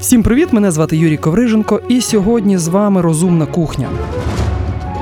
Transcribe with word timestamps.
Всім 0.00 0.22
привіт! 0.22 0.52
Мене 0.52 0.70
звати 0.70 0.96
Юрій 0.96 1.16
Ковриженко, 1.16 1.82
і 1.88 2.00
сьогодні 2.00 2.58
з 2.58 2.68
вами 2.68 3.00
розумна 3.02 3.46
кухня. 3.46 3.90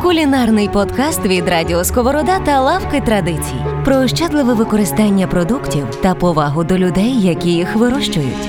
Кулінарний 0.02 0.68
подкаст 0.68 1.26
від 1.26 1.48
Радіо 1.48 1.84
Сковорода 1.84 2.38
та 2.38 2.60
лавки 2.60 3.00
традицій 3.00 3.64
про 3.84 3.96
ощадливе 3.96 4.54
використання 4.54 5.26
продуктів 5.26 5.84
та 6.02 6.14
повагу 6.14 6.64
до 6.64 6.78
людей, 6.78 7.20
які 7.20 7.50
їх 7.50 7.76
вирощують. 7.76 8.48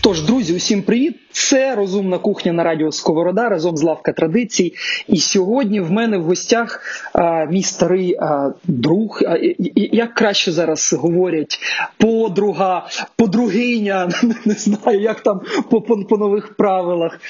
Тож, 0.00 0.22
друзі, 0.22 0.56
усім 0.56 0.82
привіт! 0.82 1.16
Це 1.30 1.74
розумна 1.74 2.18
кухня 2.18 2.52
на 2.52 2.64
радіо 2.64 2.92
Сковорода 2.92 3.48
разом 3.48 3.76
з 3.76 3.82
лавка 3.82 4.12
традицій. 4.12 4.72
І 5.06 5.16
сьогодні 5.16 5.80
в 5.80 5.90
мене 5.92 6.18
в 6.18 6.22
гостях 6.22 6.80
а, 7.12 7.44
мій 7.44 7.62
старий 7.62 8.16
а, 8.20 8.50
друг. 8.64 9.20
А, 9.26 9.36
і- 9.36 9.62
як 9.92 10.14
краще 10.14 10.52
зараз 10.52 10.92
говорять, 10.98 11.58
подруга, 11.98 12.86
подругиня, 13.16 14.10
не 14.44 14.54
знаю, 14.54 15.00
як 15.00 15.20
там 15.20 15.40
по, 15.70 15.80
по, 15.80 15.96
по 16.04 16.16
нових 16.18 16.56
правилах. 16.56 17.20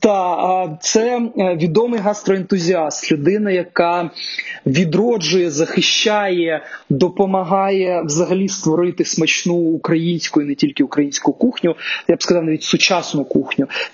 Та 0.00 0.78
це 0.80 1.20
е, 1.38 1.56
відомий 1.56 2.00
гастроентузіаст, 2.00 3.12
людина, 3.12 3.50
яка 3.50 4.10
відроджує, 4.66 5.50
захищає, 5.50 6.64
допомагає 6.90 8.02
взагалі 8.02 8.48
створити 8.48 9.04
смачну 9.04 9.54
українську 9.54 10.42
і 10.42 10.44
не 10.44 10.54
тільки 10.54 10.84
українську 10.84 11.32
кухню. 11.32 11.74
Я 12.08 12.16
б 12.16 12.22
сказав, 12.22 12.44
навіть 12.44 12.62
сучасну 12.62 13.24
кухню. 13.24 13.41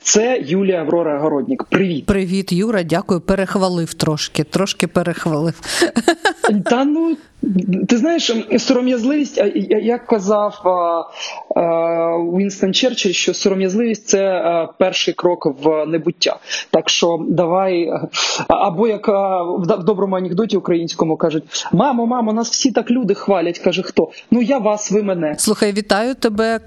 Це 0.02 0.42
Юлія 0.44 0.80
Аврора 0.80 1.18
Городнік. 1.18 1.64
Привіт. 1.64 2.06
Привіт, 2.06 2.52
Юра. 2.52 2.82
Дякую. 2.82 3.20
Перехвалив 3.20 3.94
трошки, 3.94 4.44
трошки 4.44 4.86
перехвалив. 4.86 5.60
Та 6.64 6.84
ну 6.84 7.16
ти 7.88 7.96
знаєш, 7.96 8.36
сором'язливість, 8.58 9.42
як 9.82 10.06
казав 10.06 10.62
а, 11.56 12.72
Черчилль, 12.72 13.12
що 13.12 13.34
сором'язливість 13.34 14.08
це 14.08 14.68
перший 14.78 15.14
крок 15.14 15.46
в 15.62 15.86
небуття. 15.86 16.36
Так 16.70 16.88
що 16.88 17.18
давай, 17.28 17.92
або 18.48 18.88
як 18.88 19.08
в 19.78 19.84
доброму 19.84 20.16
анекдоті 20.16 20.56
українському 20.56 21.16
кажуть: 21.16 21.44
мамо, 21.72 22.06
мамо, 22.06 22.32
нас 22.32 22.50
всі 22.50 22.70
так 22.70 22.90
люди 22.90 23.14
хвалять. 23.14 23.58
каже 23.58 23.82
хто? 23.82 24.08
Ну 24.30 24.42
я 24.42 24.58
вас, 24.58 24.90
ви 24.90 25.02
мене. 25.02 25.34
Слухай, 25.38 25.72
вітаю 25.72 26.14
тебе. 26.14 26.58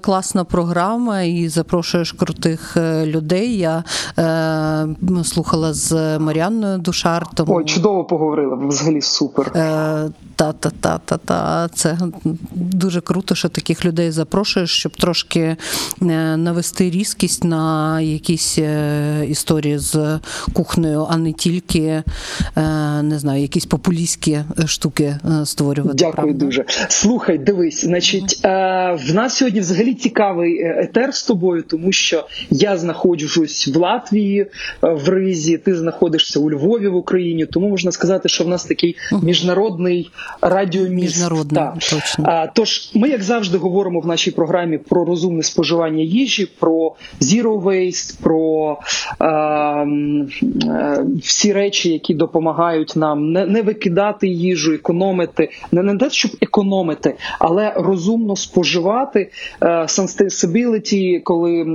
Класна 0.00 0.44
програма 0.44 1.22
і 1.22 1.48
запрошуєш 1.48 2.12
крутих 2.12 2.76
е, 2.76 3.06
людей. 3.06 3.58
Я 3.58 3.84
е, 4.18 5.24
слухала 5.24 5.72
з 5.72 6.18
Маріанною 6.18 6.78
Душар. 6.78 7.26
Тому... 7.34 7.54
Ой, 7.54 7.64
чудово 7.64 8.04
поговорили. 8.04 8.66
Взагалі 8.66 9.00
супер. 9.00 9.52
Е, 9.56 10.11
Та, 10.36 10.52
та, 10.52 10.70
та, 10.70 10.98
та, 10.98 11.16
та. 11.16 11.68
Це 11.74 11.98
дуже 12.54 13.00
круто, 13.00 13.34
що 13.34 13.48
таких 13.48 13.84
людей 13.84 14.10
запрошуєш, 14.10 14.70
щоб 14.70 14.96
трошки 14.96 15.40
е, 15.40 15.56
навести 16.36 16.90
різкість 16.90 17.44
на 17.44 18.00
якісь 18.00 18.58
е, 18.58 19.26
історії 19.28 19.78
з 19.78 20.18
кухнею, 20.52 21.06
а 21.10 21.16
не 21.16 21.32
тільки 21.32 21.80
е, 21.80 22.02
не 23.02 23.18
знаю, 23.18 23.42
якісь 23.42 23.66
популістські 23.66 24.38
штуки 24.66 25.16
створювати. 25.44 25.96
Дякую 25.96 26.12
правда? 26.14 26.44
дуже. 26.44 26.64
Слухай, 26.88 27.38
дивись, 27.38 27.84
значить, 27.84 28.40
в 28.42 29.14
нас 29.14 29.36
сьогодні 29.36 29.60
взагалі 29.60 29.94
цікавий 29.94 30.60
етер 30.60 31.14
з 31.14 31.22
тобою, 31.22 31.62
тому 31.62 31.92
що 31.92 32.26
я 32.50 32.78
знаходжусь 32.78 33.68
в 33.68 33.76
Латвії 33.76 34.46
в 34.82 35.08
Ризі, 35.08 35.58
ти 35.58 35.74
знаходишся 35.74 36.40
у 36.40 36.50
Львові 36.50 36.88
в 36.88 36.96
Україні. 36.96 37.46
Тому 37.46 37.68
можна 37.68 37.92
сказати, 37.92 38.28
що 38.28 38.44
в 38.44 38.48
нас 38.48 38.64
такий 38.64 38.96
міжнародний 39.22 40.01
радіоміст. 40.40 41.16
Міжнародний, 41.16 41.62
Так. 41.62 41.74
точно. 41.74 42.24
А, 42.28 42.46
Тож 42.46 42.90
ми, 42.94 43.08
як 43.08 43.22
завжди, 43.22 43.58
говоримо 43.58 44.00
в 44.00 44.06
нашій 44.06 44.30
програмі 44.30 44.78
про 44.78 45.04
розумне 45.04 45.42
споживання 45.42 46.02
їжі, 46.02 46.46
про 46.58 46.92
zero 47.20 47.62
waste, 47.62 48.22
про 48.22 48.78
е, 49.20 49.26
м, 49.26 50.28
е, 50.64 51.04
всі 51.22 51.52
речі, 51.52 51.90
які 51.92 52.14
допомагають 52.14 52.92
нам 52.96 53.32
не, 53.32 53.46
не 53.46 53.62
викидати 53.62 54.28
їжу, 54.28 54.72
економити, 54.72 55.48
не, 55.72 55.82
не 55.82 55.96
те, 55.96 56.10
щоб 56.10 56.30
економити, 56.40 57.14
але 57.38 57.72
розумно 57.76 58.36
споживати 58.36 59.30
е, 59.62 59.66
sustainability, 59.66 61.22
коли 61.22 61.60
е, 61.60 61.66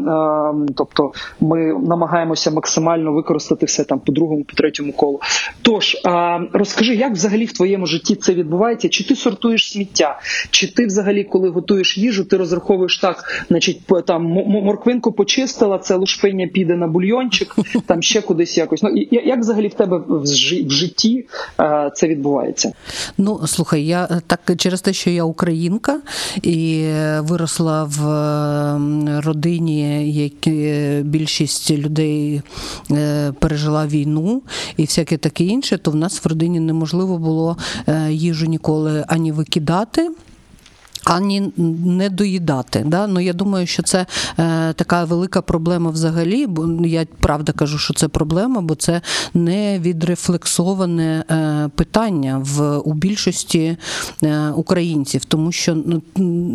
тобто 0.76 1.12
ми 1.40 1.74
намагаємося 1.88 2.52
максимально 2.52 3.14
використати 3.14 3.66
все 3.66 3.84
там 3.84 4.00
по 4.00 4.12
другому, 4.12 4.44
по 4.44 4.54
третьому 4.54 4.94
колу. 4.94 5.20
Тож 5.62 5.98
розкажи, 6.54 6.96
як 6.96 7.12
взагалі 7.14 7.46
в 7.46 7.54
твоєму 7.54 7.86
житті 7.86 8.16
це 8.22 8.34
відбувається? 8.34 8.90
Чи 8.90 9.04
ти 9.04 9.16
сортуєш 9.16 9.72
сміття? 9.72 10.20
Чи 10.52 10.68
ти 10.68 10.86
взагалі, 10.86 11.24
коли 11.24 11.50
готуєш 11.50 11.98
їжу, 11.98 12.24
ти 12.26 12.38
розраховуєш 12.38 12.98
так, 12.98 13.46
значить, 13.48 13.82
там 14.08 14.24
морквинку 14.48 15.12
почистила, 15.12 15.78
це 15.80 15.96
лушпиня 15.96 16.48
піде 16.48 16.76
на 16.76 16.88
бульйончик, 16.88 17.56
там 17.86 18.02
ще 18.02 18.22
кудись 18.22 18.58
якось. 18.58 18.84
Ну 18.84 18.90
як 19.12 19.40
взагалі 19.40 19.68
в 19.68 19.74
тебе 19.74 19.98
в 19.98 20.26
жи- 20.26 20.68
в 20.68 20.72
житті 20.72 21.28
е, 21.60 21.92
це 21.96 22.08
відбувається? 22.08 22.72
Ну, 23.18 23.42
слухай, 23.46 23.86
я 23.86 24.08
е, 24.12 24.22
так 24.28 24.40
через 24.58 24.82
те, 24.82 24.94
що 24.94 25.10
я 25.10 25.24
українка 25.24 26.02
і 26.44 26.88
виросла 27.20 27.84
в 27.84 28.08
е, 28.08 29.22
родині, 29.22 30.12
які 30.12 30.52
більшість 31.04 31.72
людей 31.72 32.42
пережила 33.40 33.88
війну 33.88 34.42
і 34.78 34.84
всяке 34.84 35.18
таке 35.18 35.44
інше, 35.44 35.78
то 35.78 35.92
в 35.92 35.96
нас 35.96 36.26
в 36.26 36.28
родині 36.28 36.60
неможливо 36.60 37.18
було 37.18 37.58
їжу 38.10 38.46
ніколи 38.46 39.06
ані 39.08 39.32
викидати. 39.32 40.10
Ані 41.10 41.52
не 41.86 42.10
доїдати. 42.10 42.84
Да? 42.88 43.08
Ну, 43.08 43.20
я 43.20 43.34
думаю, 43.34 43.68
що 43.68 43.84
це 43.84 44.06
е, 44.40 44.74
така 44.74 45.04
велика 45.04 45.42
проблема 45.42 45.92
взагалі. 45.92 46.48
Бо 46.48 46.86
я 46.86 47.06
правда 47.20 47.52
кажу, 47.52 47.78
що 47.78 47.94
це 47.94 48.08
проблема, 48.08 48.62
бо 48.62 48.76
це 48.76 49.02
не 49.34 49.80
відрефлексоване 49.80 51.24
е, 51.32 51.70
питання 51.76 52.42
в 52.44 52.78
у 52.78 52.94
більшості 52.94 53.78
е, 54.24 54.50
українців. 54.50 55.26
Тому 55.26 55.52
що 55.52 55.76
ну, 55.76 56.02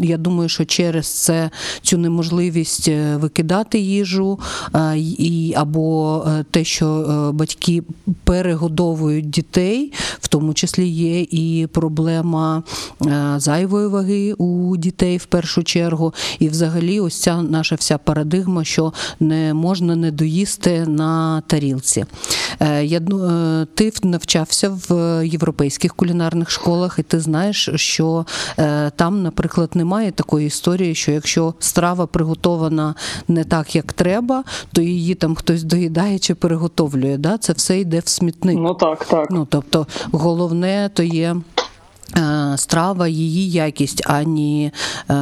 я 0.03 0.17
думаю, 0.17 0.49
що 0.49 0.65
через 0.65 1.07
це 1.07 1.51
цю 1.83 1.99
неможливість 1.99 2.89
е, 2.89 3.17
викидати 3.17 3.79
їжу 3.79 4.39
е, 4.75 4.99
і 4.99 5.55
або 5.57 6.25
е, 6.27 6.45
те, 6.51 6.65
що 6.65 6.87
е, 6.87 7.33
батьки 7.33 7.83
перегодовують 8.25 9.31
дітей, 9.31 9.93
в 10.21 10.29
тому 10.29 10.55
числі 10.55 10.89
є 10.89 11.21
і 11.21 11.67
проблема 11.73 12.63
зайвої 13.37 13.87
ваги 13.87 14.35
у 14.43 14.77
дітей 14.77 15.17
в 15.17 15.25
першу 15.25 15.63
чергу. 15.63 16.15
І 16.39 16.49
взагалі, 16.49 17.01
ось 17.01 17.21
ця 17.21 17.43
наша 17.43 17.75
вся 17.75 17.99
парадигма, 17.99 18.65
що 18.65 18.93
не 19.21 19.55
можна 19.55 19.97
не 19.97 20.11
доїсти 20.11 20.87
на 20.87 21.43
тарілці. 21.47 22.05
Е, 22.61 22.85
Я 22.85 22.99
е, 22.99 23.67
ти 23.75 23.93
навчався 24.03 24.79
в 24.89 25.27
європейських 25.27 25.95
кулінарних 25.95 26.51
школах, 26.51 26.99
і 26.99 27.03
ти 27.03 27.21
знаєш, 27.21 27.71
що 27.75 28.27
е, 28.59 28.91
там, 28.97 29.23
наприклад, 29.23 29.71
немає 29.75 30.11
такої 30.11 30.47
історії, 30.47 30.95
що 30.95 31.13
якщо 31.13 31.55
страва 31.59 32.07
приготована 32.07 32.95
не 33.29 33.45
так, 33.45 33.77
як 33.77 33.93
треба, 33.93 34.45
то 34.73 34.83
її 34.83 35.15
там 35.15 35.35
хтось 35.35 35.63
доїдає 35.63 36.19
чи 36.19 36.35
переготовлює. 36.35 37.17
Да? 37.17 37.39
Це 37.39 37.53
все 37.53 37.81
йде 37.81 37.99
в 37.99 38.09
смітник. 38.09 38.59
Ну 38.59 38.75
так, 38.75 39.05
так. 39.05 39.27
Ну, 39.31 39.47
тобто, 39.51 39.87
головне 40.13 40.91
то 40.95 41.03
є. 41.03 41.37
Е, 42.17 42.53
Страва, 42.57 43.09
її 43.09 43.51
якість, 43.51 44.03
ані 44.07 44.73
е, 45.11 45.15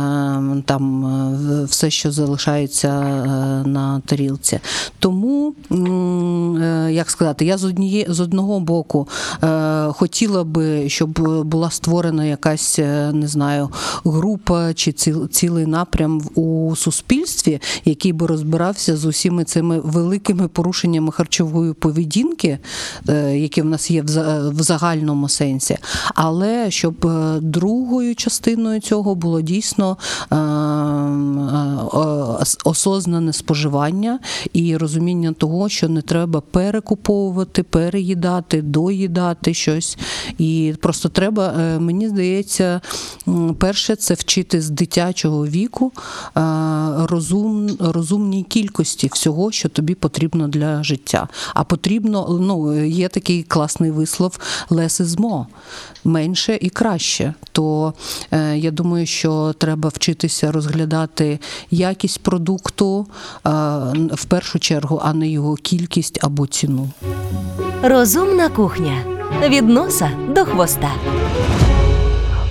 там 0.65 1.06
е, 1.06 1.65
все, 1.65 1.91
що 1.91 2.12
залишається 2.12 2.91
на 3.67 4.03
тарілці. 4.06 4.61
Тому, 4.99 5.55
як 6.91 7.11
сказати, 7.11 7.45
я 7.45 7.59
з 7.59 7.65
однієї 7.65 8.06
з 8.09 8.21
одного 8.21 8.61
боку 8.61 9.09
хотіла 9.89 10.45
би, 10.45 10.89
щоб 10.89 11.11
була 11.47 11.71
створена 11.71 12.25
якась, 12.25 12.78
не 13.12 13.28
знаю, 13.28 13.69
група 14.05 14.75
чи 14.75 14.91
ціл- 14.91 15.28
цілий 15.28 15.67
напрям 15.67 16.22
у 16.34 16.77
суспільстві, 16.77 17.60
який 17.84 18.13
би 18.13 18.27
розбирався 18.27 18.97
з 18.97 19.04
усіми 19.04 19.45
цими 19.45 19.81
великими 19.81 20.48
порушеннями 20.48 21.13
харчової 21.13 21.72
поведінки, 21.72 22.59
які 23.33 23.63
в 23.63 23.65
нас 23.65 23.91
є 23.91 24.03
в 24.03 24.63
загальному 24.63 25.28
сенсі. 25.28 25.77
Але 26.15 26.71
щоб 26.80 27.06
е, 27.06 27.38
другою 27.41 28.15
частиною 28.15 28.80
цього 28.80 29.15
було 29.15 29.41
дійсно 29.41 29.97
е, 30.30 30.36
е, 30.36 30.38
ос- 32.41 32.59
осознане 32.65 33.32
споживання 33.32 34.18
і 34.53 34.77
розуміння 34.77 35.32
того, 35.32 35.68
що 35.68 35.88
не 35.88 36.03
треба 36.03 36.41
перекуповувати, 36.41 37.62
переїдати, 37.62 38.62
доїдати 38.62 39.54
щось. 39.54 39.98
І 40.38 40.74
просто 40.80 41.09
треба, 41.09 41.54
мені 41.78 42.09
здається, 42.09 42.80
перше 43.59 43.97
це 43.97 44.15
вчити 44.15 44.60
з 44.60 44.71
дитячого 44.71 45.47
віку 45.47 45.92
розум, 46.97 47.71
розумній 47.80 48.42
кількості 48.42 49.10
всього, 49.12 49.53
що 49.53 49.68
тобі 49.68 49.94
потрібно 49.94 50.48
для 50.48 50.82
життя. 50.82 51.28
А 51.54 51.65
потрібно, 51.65 52.38
ну, 52.41 52.84
є 52.84 53.09
такий 53.09 53.42
класний 53.42 53.91
вислов 53.91 54.38
is 54.71 55.47
менше 56.04 56.59
і 56.60 56.71
краще. 56.71 57.34
То 57.53 57.95
е, 58.30 58.59
я 58.59 58.71
думаю, 58.71 59.07
що 59.07 59.54
треба 59.59 59.89
вчитися 59.89 60.53
розглядати 60.53 61.39
якість 61.71 62.22
продукту 62.22 63.07
е, 63.47 63.51
в 64.12 64.24
першу 64.24 64.59
чергу, 64.59 65.01
а 65.04 65.15
не 65.15 65.28
його 65.28 65.54
кількість 65.54 66.24
або 66.24 66.47
ціну. 66.47 66.91
Розумна 67.83 68.48
кухня 68.48 69.04
від 69.48 69.68
носа 69.68 70.10
до 70.34 70.45
хвоста. 70.45 70.91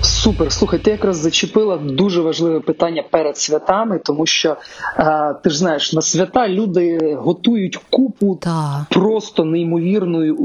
Супер, 0.02 0.52
слухай, 0.52 0.78
ти 0.78 0.90
якраз 0.90 1.16
зачепила 1.16 1.76
дуже 1.76 2.20
важливе 2.20 2.60
питання 2.60 3.04
перед 3.10 3.38
святами, 3.38 4.00
тому 4.04 4.26
що 4.26 4.56
е, 4.98 5.34
ти 5.44 5.50
ж 5.50 5.58
знаєш, 5.58 5.92
на 5.92 6.02
свята 6.02 6.48
люди 6.48 7.14
готують 7.18 7.76
купу 7.90 8.38
Так. 8.42 8.86
просто 8.90 9.44
неймовірну 9.44 10.36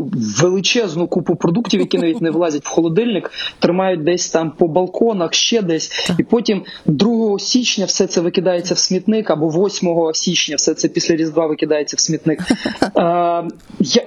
величезну 0.42 1.07
купу 1.07 1.36
продуктів, 1.36 1.80
які 1.80 1.98
навіть 1.98 2.22
не 2.22 2.31
влазять 2.31 2.66
в 2.66 2.69
холодильник, 2.69 3.31
тримають 3.60 4.04
десь 4.04 4.30
там 4.30 4.52
по 4.52 4.68
балконах, 4.68 5.34
ще 5.34 5.62
десь, 5.62 6.12
і 6.19 6.24
потім 6.24 6.63
2 6.86 7.40
січня 7.40 7.86
все 7.86 8.07
це 8.07 8.22
викидається 8.22 8.74
в 8.74 8.78
смітник, 8.78 9.30
або 9.30 9.50
8 9.50 10.13
січня 10.13 10.56
все 10.56 10.74
це 10.74 10.88
після 10.88 11.16
різдва 11.16 11.48
викидається 11.48 11.98
в 11.98 12.00
смітник. 12.00 12.40
Е, 12.98 13.44
я, 13.80 14.04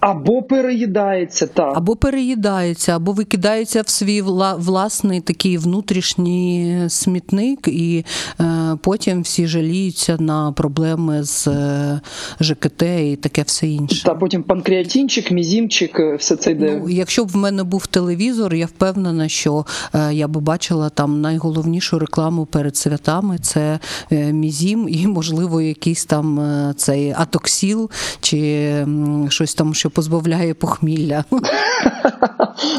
або 0.00 0.42
переїдається 0.42 1.46
так. 1.46 1.76
Або 1.76 1.96
переїдається, 1.96 2.96
або 2.96 3.12
викидається 3.12 3.82
в 3.82 3.88
свій 3.88 4.22
власний 4.56 5.20
такий 5.20 5.58
внутрішній 5.58 6.84
смітник, 6.88 7.68
і 7.68 8.04
е, 8.40 8.76
потім 8.82 9.22
всі 9.22 9.46
жаліються 9.46 10.16
на 10.20 10.52
проблеми 10.52 11.24
з 11.24 11.46
е, 11.46 12.00
ЖКТ 12.40 12.82
і 12.82 13.18
таке 13.20 13.42
все 13.42 13.66
інше. 13.68 14.04
Та 14.04 14.14
потім 14.14 14.42
панкреатинчик, 14.42 15.30
мізімчик, 15.30 16.00
е, 16.00 16.16
все 16.16 16.36
це 16.36 16.50
йде. 16.50 16.80
Ну, 16.82 16.88
якщо 16.88 17.24
б 17.24 17.28
в 17.28 17.36
мене 17.36 17.64
був 17.64 17.86
телевізор, 17.86 18.54
я 18.54 18.66
впевнена, 18.66 19.28
що 19.28 19.66
е, 19.94 20.14
я 20.14 20.28
би 20.28 20.40
бачила 20.40 20.88
там 20.88 21.20
найголовнішу 21.20 21.98
рекламу 21.98 22.46
перед 22.46 22.76
святами 22.76 23.38
це 23.38 23.78
е, 24.12 24.32
мізім 24.32 24.88
і, 24.88 25.06
можливо, 25.06 25.60
якийсь 25.60 26.04
там 26.04 26.40
е, 26.40 26.74
цей 26.76 27.14
атоксіл 27.18 27.90
чи 28.20 28.86
щось 29.28 29.54
там, 29.54 29.74
що 29.74 29.87
позбавляє 29.88 30.54
похмілля. 30.54 31.24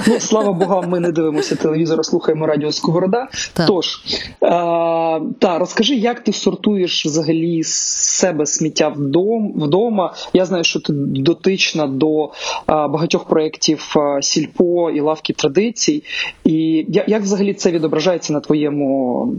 Ну, 0.08 0.20
слава 0.20 0.54
богам, 0.54 0.90
ми 0.90 1.00
не 1.00 1.12
дивимося 1.12 1.56
телевізора, 1.56 2.04
слухаємо 2.04 2.48
радіо 2.48 2.72
Сковорода. 2.72 3.28
Так. 3.54 3.68
Тож, 3.68 4.02
е, 4.44 4.48
та, 5.40 5.60
розкажи, 5.60 5.96
як 5.96 6.20
ти 6.20 6.34
сортуєш 6.34 7.06
взагалі 7.06 7.64
з 7.64 7.76
себе 8.20 8.46
сміття 8.46 8.88
вдом, 8.88 9.54
вдома? 9.56 10.14
Я 10.34 10.46
знаю, 10.46 10.64
що 10.64 10.80
ти 10.80 10.94
дотична 10.94 11.88
до 11.88 12.26
е, 12.26 12.30
багатьох 12.68 13.26
проєктів 13.26 13.94
е, 13.98 14.22
Сільпо 14.22 14.90
і 14.90 15.02
лавки 15.02 15.34
традицій. 15.34 16.04
І 16.44 16.86
як, 16.90 17.10
як 17.10 17.22
взагалі 17.22 17.54
це 17.54 17.72
відображається 17.72 18.34
на 18.34 18.40
твоєму 18.40 19.34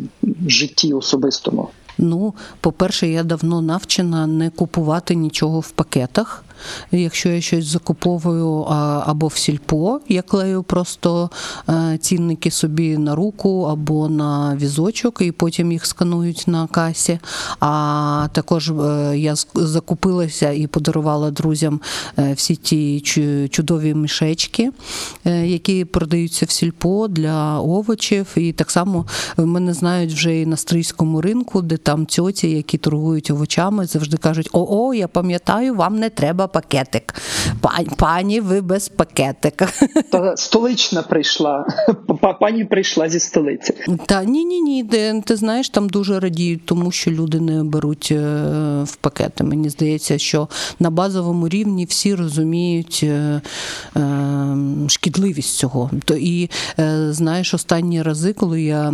житті 0.47 0.93
особистому? 0.93 1.69
Ну, 1.99 2.35
по-перше, 2.61 3.09
я 3.09 3.23
давно 3.23 3.63
навчена 3.63 4.27
не 4.27 4.51
купувати 4.51 5.15
нічого 5.15 5.61
в 5.61 5.71
пакетах. 5.71 6.45
Якщо 6.91 7.29
я 7.29 7.41
щось 7.41 7.65
закуповую 7.65 8.63
або 9.07 9.27
в 9.27 9.37
сільпо, 9.37 10.01
я 10.09 10.23
клею 10.23 10.63
просто 10.63 11.31
е, 11.69 11.99
цінники 12.01 12.51
собі 12.51 12.99
на 12.99 13.15
руку 13.15 13.63
або 13.63 14.09
на 14.09 14.57
візочок, 14.57 15.19
і 15.21 15.33
потім 15.33 15.73
їх 15.73 15.87
сканують 15.87 16.45
на 16.47 16.67
касі. 16.67 17.19
А 17.61 18.29
також 18.33 18.71
е, 18.71 19.13
я 19.17 19.35
закупилася 19.55 20.51
і 20.51 20.67
подарувала 20.67 21.31
друзям 21.31 21.81
е, 22.19 22.33
всі 22.33 22.57
ті 22.57 23.01
чудові 23.51 23.95
мішечки, 23.95 24.71
які 25.25 25.85
продаються 25.85 26.47
в 26.47 26.51
сільпо 26.51 27.09
для 27.09 27.61
овочів. 27.61 28.27
І 28.37 28.53
так 28.53 28.71
само 28.71 29.07
мене 29.37 29.75
знають 29.75 30.13
вже 30.13 30.41
і 30.41 30.47
на 30.47 30.57
стрийському 30.57 31.21
ринку, 31.21 31.63
де 31.63 31.77
там 31.77 32.07
тьоті, 32.07 32.51
які 32.51 32.79
торгують 32.79 33.31
овочами, 33.31 33.87
завжди 33.87 34.17
кажуть: 34.17 34.49
О, 34.53 34.95
я 34.95 35.09
пам'ятаю, 35.09 35.75
вам 35.75 35.99
не 35.99 36.11
треба 36.11 36.47
пакетик. 36.53 37.15
Пані, 37.97 38.41
ви 38.41 38.61
без 38.61 38.89
пакетика. 38.89 39.69
Та 40.13 40.37
столична 40.37 41.03
прийшла, 41.03 41.67
пані 42.41 42.65
прийшла 42.65 43.09
зі 43.09 43.21
столиці. 43.21 43.75
Та 44.07 44.25
ні, 44.25 44.45
ні, 44.45 44.61
ні. 44.61 44.85
Ти, 45.25 45.37
знаєш, 45.37 45.69
там 45.69 45.89
дуже 45.89 46.21
радіють, 46.21 46.65
тому 46.65 46.91
що 46.91 47.11
люди 47.11 47.41
не 47.41 47.65
беруть 47.65 48.09
е, 48.13 48.17
в 48.83 48.97
пакети. 48.97 49.45
Мені 49.45 49.69
здається, 49.69 50.19
що 50.19 50.49
на 50.79 50.91
базовому 50.91 51.49
рівні 51.49 51.85
всі 51.85 52.15
розуміють 52.15 53.01
е, 53.03 53.41
е, 53.97 54.57
шкідливість 54.89 55.57
цього. 55.57 55.91
То 56.05 56.15
і 56.15 56.51
знаєш, 57.09 57.55
останні 57.55 58.03
рази, 58.03 58.33
коли 58.33 58.63
я 58.63 58.91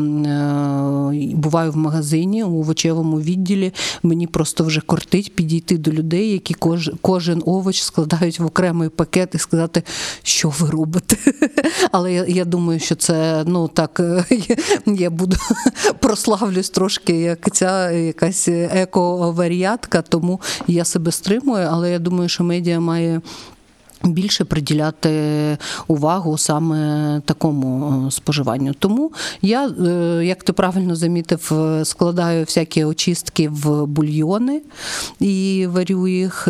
буваю 1.35 1.73
в 1.73 1.77
магазині 1.77 2.45
у 2.45 2.61
овочевому 2.61 3.21
відділі, 3.21 3.73
мені 4.03 4.27
просто 4.27 4.65
вже 4.65 4.81
кортить 4.81 5.35
підійти 5.35 5.79
до 5.79 5.93
людей, 5.93 6.33
які 6.33 6.55
кож, 6.55 6.91
кожен 7.01 7.43
овоч 7.47 7.83
складають 7.83 8.39
в 8.39 8.47
окремий 8.47 8.89
пакет 8.89 9.35
і 9.35 9.39
сказати, 9.39 9.83
що 10.23 10.49
ви 10.49 10.71
робите. 10.71 11.17
Але 11.93 12.13
я, 12.13 12.25
я 12.25 12.45
думаю, 12.45 12.81
що 12.81 12.95
це 12.95 13.45
ну 13.47 13.69
так 13.69 14.01
я, 14.31 14.57
я 14.87 15.11
буду 15.11 15.37
прославлюсь 16.01 16.71
трошки, 16.71 17.13
як 17.13 17.51
ця 17.53 17.91
якась 17.91 18.49
еко-варіатка, 18.49 20.03
тому 20.09 20.41
я 20.67 20.85
себе 20.85 21.13
стримую, 21.13 21.69
але 21.71 21.91
я 21.91 21.99
думаю, 21.99 22.29
що 22.29 22.45
медіа 22.45 22.81
має. 22.81 23.21
Більше 24.07 24.45
приділяти 24.45 25.59
увагу 25.87 26.39
саме 26.39 27.21
такому 27.25 28.05
е, 28.07 28.11
споживанню. 28.11 28.75
Тому 28.79 29.13
я, 29.43 29.69
е, 29.69 30.25
як 30.25 30.43
ти 30.43 30.53
правильно 30.53 30.97
замітив, 30.97 31.53
е, 31.53 31.85
складаю 31.85 32.45
всякі 32.45 32.85
очистки 32.85 33.49
в 33.49 33.87
бульйони 33.87 34.63
і 35.21 35.67
варю 35.71 36.09
їх. 36.09 36.49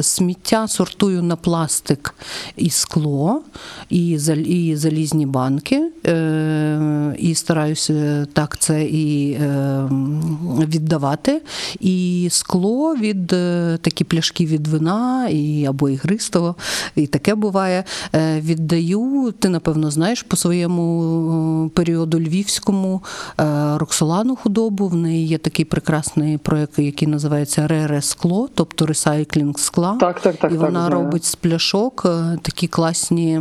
Сміття 0.00 0.68
сортую 0.68 1.22
на 1.22 1.36
пластик 1.36 2.14
і 2.56 2.70
скло, 2.70 3.42
і 3.90 4.18
залізні 4.76 5.26
банки. 5.26 5.90
І 7.18 7.34
стараюся 7.34 8.26
так 8.32 8.58
це 8.58 8.82
і 8.82 9.38
віддавати. 10.66 11.42
І 11.80 12.28
скло 12.30 12.96
від 12.96 13.26
такі 13.80 14.04
пляшки 14.04 14.46
від 14.46 14.66
вина 14.66 15.28
і 15.28 15.64
або 15.64 15.88
ігристого, 15.88 16.53
і 16.96 17.06
таке 17.06 17.34
буває. 17.34 17.84
Е, 18.14 18.40
Віддаю, 18.40 19.34
ти 19.38 19.48
напевно 19.48 19.90
знаєш 19.90 20.22
по 20.22 20.36
своєму 20.36 21.66
е, 21.66 21.68
періоду 21.74 22.20
львівському 22.20 23.02
е, 23.40 23.78
Роксолану 23.78 24.36
худобу. 24.36 24.88
В 24.88 24.94
неї 24.94 25.26
є 25.26 25.38
такий 25.38 25.64
прекрасний 25.64 26.38
проект, 26.38 26.78
який 26.78 27.08
називається 27.08 27.66
Рере 27.66 28.02
скло, 28.02 28.48
тобто 28.54 28.86
ресайклінг 28.86 29.58
скла. 29.58 29.96
Так, 30.00 30.20
так, 30.20 30.36
так, 30.36 30.52
І 30.52 30.56
вона 30.56 30.70
знаю. 30.70 30.90
робить 30.90 31.24
з 31.24 31.34
пляшок 31.34 32.02
такі 32.42 32.66
класні 32.66 33.40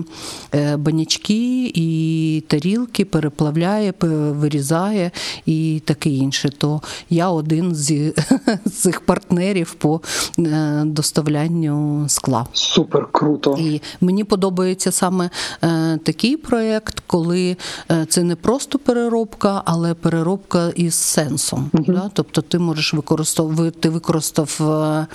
банячки 0.77 1.71
і 1.75 2.43
тарілки, 2.47 3.05
переплавляє, 3.05 3.93
вирізає 3.99 5.11
і 5.45 5.81
таке 5.85 6.09
інше. 6.09 6.49
То 6.49 6.81
я 7.09 7.29
один 7.29 7.75
з, 7.75 8.13
цих 8.73 9.01
партнерів 9.01 9.73
по 9.73 10.01
доставлянню 10.85 12.05
скла. 12.07 12.45
Супер 12.53 12.92
круто. 13.11 13.55
І 13.59 13.81
мені 14.01 14.23
подобається 14.23 14.91
саме 14.91 15.29
е, 15.63 15.97
такий 16.03 16.37
проєкт, 16.37 17.03
коли 17.07 17.57
е, 17.91 18.05
це 18.09 18.23
не 18.23 18.35
просто 18.35 18.79
переробка, 18.79 19.61
але 19.65 19.93
переробка 19.93 20.71
із 20.75 20.95
сенсом. 20.95 21.69
Да? 21.73 22.09
Тобто 22.13 22.41
ти 22.41 22.59
можеш 22.59 22.93
використовувати, 22.93 23.79
ти 23.79 23.89
використав, 23.89 24.59
е, 24.61 25.07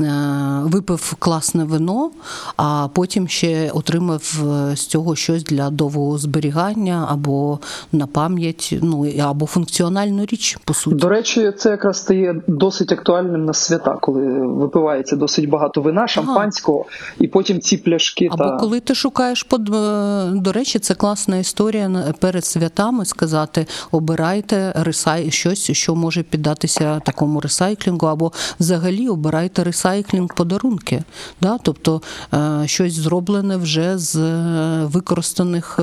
е, 0.00 0.60
випив 0.64 1.14
класне 1.18 1.64
вино, 1.64 2.10
а 2.56 2.88
потім 2.92 3.28
ще 3.28 3.70
отримав 3.70 4.42
е, 4.72 4.76
з 4.76 4.86
цього 4.86 5.16
щось 5.16 5.44
для 5.44 5.70
довгого 5.70 6.18
зберігання 6.18 7.06
або 7.10 7.58
на 7.92 8.06
пам'ять, 8.06 8.74
ну 8.82 9.06
або 9.20 9.46
функціональну 9.46 10.24
річ, 10.24 10.58
по 10.64 10.74
суті. 10.74 10.96
До 10.96 11.08
речі, 11.08 11.52
це 11.58 11.70
якраз 11.70 12.00
стає 12.00 12.42
досить 12.46 12.92
актуальним 12.92 13.44
на 13.44 13.52
свята, 13.52 13.96
коли 14.00 14.22
випивається 14.46 15.16
досить 15.16 15.48
багато 15.48 15.82
вина, 15.82 16.08
шампанського. 16.08 16.84
І 17.20 17.28
потім 17.28 17.60
ці 17.60 17.76
пляшки 17.76 18.28
Або 18.30 18.44
та 18.44 18.56
коли 18.56 18.80
ти 18.80 18.94
шукаєш 18.94 19.42
под 19.42 19.74
е, 19.74 20.30
до 20.34 20.52
речі, 20.52 20.78
це 20.78 20.94
класна 20.94 21.36
історія 21.36 22.14
перед 22.20 22.44
святами 22.44 23.04
сказати: 23.04 23.66
обирайте 23.90 24.72
ресай 24.76 25.30
щось, 25.30 25.72
що 25.72 25.94
може 25.94 26.22
піддатися 26.22 27.00
такому 27.00 27.40
ресайклінгу, 27.40 28.06
або 28.06 28.32
взагалі 28.60 29.08
обирайте 29.08 29.64
recycling 29.64 30.34
подарунки. 30.34 31.02
Да? 31.40 31.58
Тобто 31.62 32.02
е, 32.34 32.62
щось 32.66 32.92
зроблене 32.92 33.56
вже 33.56 33.98
з 33.98 34.16
е, 34.16 34.84
використаних 34.84 35.80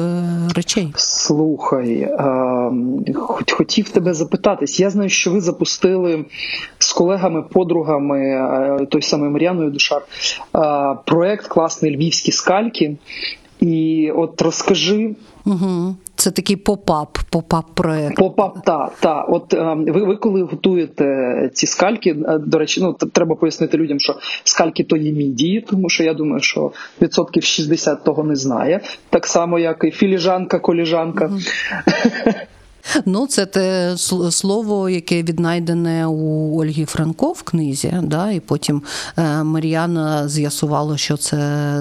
речей. 0.56 0.94
Слухай, 0.96 2.10
хоч- 3.16 3.52
хотів 3.52 3.90
тебе 3.90 4.14
запитатись. 4.14 4.80
Я 4.80 4.90
знаю, 4.90 5.10
що 5.10 5.32
ви 5.32 5.42
запустили 5.42 6.26
з 6.80 6.94
колегами, 6.94 7.42
подругами, 7.42 8.88
тою 8.92 9.02
самою 9.02 9.30
Мар'яною 9.30 9.72
Душар, 9.72 10.02
е, 10.56 10.98
проект 11.22 11.48
класний 11.48 11.96
львівські 11.96 12.32
скальки. 12.32 12.98
І 13.60 14.12
от 14.16 14.42
розкажи 14.42 15.16
Угу. 15.46 15.96
Це 16.16 16.32
такий 16.32 16.56
pop-up, 16.56 17.20
pop-up 17.32 17.64
проект. 17.74 18.16
Попап, 18.16 18.64
та, 18.66 18.90
та. 19.00 19.22
От 19.22 19.54
е, 19.54 19.76
ви, 19.76 20.04
ви 20.04 20.16
коли 20.16 20.42
готуєте 20.42 21.06
ці 21.54 21.68
скальки, 21.68 22.10
е, 22.10 22.38
до 22.38 22.58
речі, 22.58 22.82
ну 22.82 22.94
треба 22.94 23.36
пояснити 23.36 23.78
людям, 23.78 24.00
що 24.00 24.16
скальки 24.44 24.84
то 24.84 24.98
є 24.98 25.12
мідії, 25.12 25.62
тому 25.62 25.90
що 25.90 26.04
я 26.04 26.14
думаю, 26.14 26.42
що 26.42 26.72
відсотків 27.02 27.44
60 27.44 28.04
того 28.04 28.24
не 28.24 28.36
знає. 28.36 28.80
Так 29.10 29.28
само, 29.28 29.60
як 29.60 29.84
і 29.84 29.92
філіжанка, 29.92 30.60
коліжанка. 30.60 31.32
Ну, 33.06 33.28
це 33.28 33.46
те 33.46 33.98
слово, 34.32 34.90
яке 34.90 35.24
віднайдене 35.24 36.08
у 36.08 36.60
Ольги 36.60 36.86
Франко 36.86 37.32
в 37.32 37.44
книзі, 37.44 37.94
да, 38.04 38.32
і 38.32 38.40
потім 38.40 38.82
е, 39.18 39.44
Мар'яна 39.44 40.28
з'ясувала, 40.28 40.98
що 40.98 41.18
це 41.18 41.38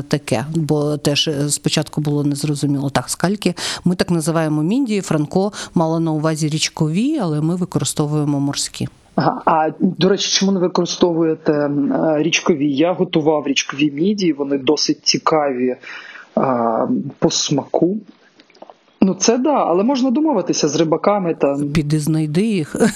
таке, 0.08 0.44
бо 0.54 0.96
теж 0.96 1.28
е, 1.28 1.48
спочатку 1.48 2.00
було 2.00 2.24
незрозуміло. 2.24 2.90
Так, 2.90 3.08
скальки 3.08 3.54
ми 3.84 3.94
так 3.94 4.10
називаємо 4.10 4.62
міндії. 4.62 5.00
Франко 5.00 5.52
мала 5.74 6.00
на 6.00 6.12
увазі 6.12 6.48
річкові, 6.48 7.18
але 7.18 7.40
ми 7.40 7.56
використовуємо 7.56 8.40
морські. 8.40 8.88
А 9.44 9.70
до 9.80 10.08
речі, 10.08 10.38
чому 10.38 10.52
не 10.52 10.60
використовуєте 10.60 11.52
е, 11.52 11.70
річкові? 12.18 12.72
Я 12.72 12.92
готував 12.92 13.46
річкові 13.46 13.90
мідії, 13.90 14.32
вони 14.32 14.58
досить 14.58 14.98
цікаві 15.02 15.76
по 17.18 17.30
смаку. 17.30 17.98
Ну, 19.02 19.14
це 19.14 19.38
да, 19.38 19.50
але 19.54 19.84
можна 19.84 20.10
домовитися 20.10 20.68
з 20.68 20.76
рибаками 20.76 21.34
та 21.34 21.58
Піди 21.74 22.00
знайди 22.00 22.42
їх. 22.42 22.76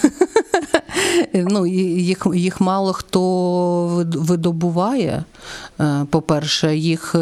Ну, 1.35 1.67
їх, 1.67 2.27
їх 2.35 2.61
мало 2.61 2.93
хто 2.93 4.07
видобуває. 4.15 5.25
Е, 5.81 6.07
По-перше, 6.11 6.77
їх, 6.77 7.15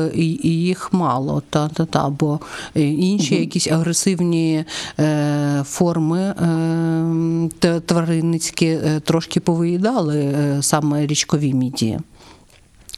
їх 0.42 0.92
мало, 0.92 1.42
та, 1.50 1.68
та, 1.68 1.84
та, 1.84 2.08
бо 2.08 2.40
інші 2.74 3.34
якісь 3.34 3.68
агресивні 3.68 4.64
е, 4.98 5.62
форми 5.66 6.20
е, 6.20 7.80
тваринницькі 7.86 8.78
трошки 9.04 9.40
повиїдали 9.40 10.34
саме 10.60 11.06
річкові 11.06 11.54
мідії. 11.54 11.98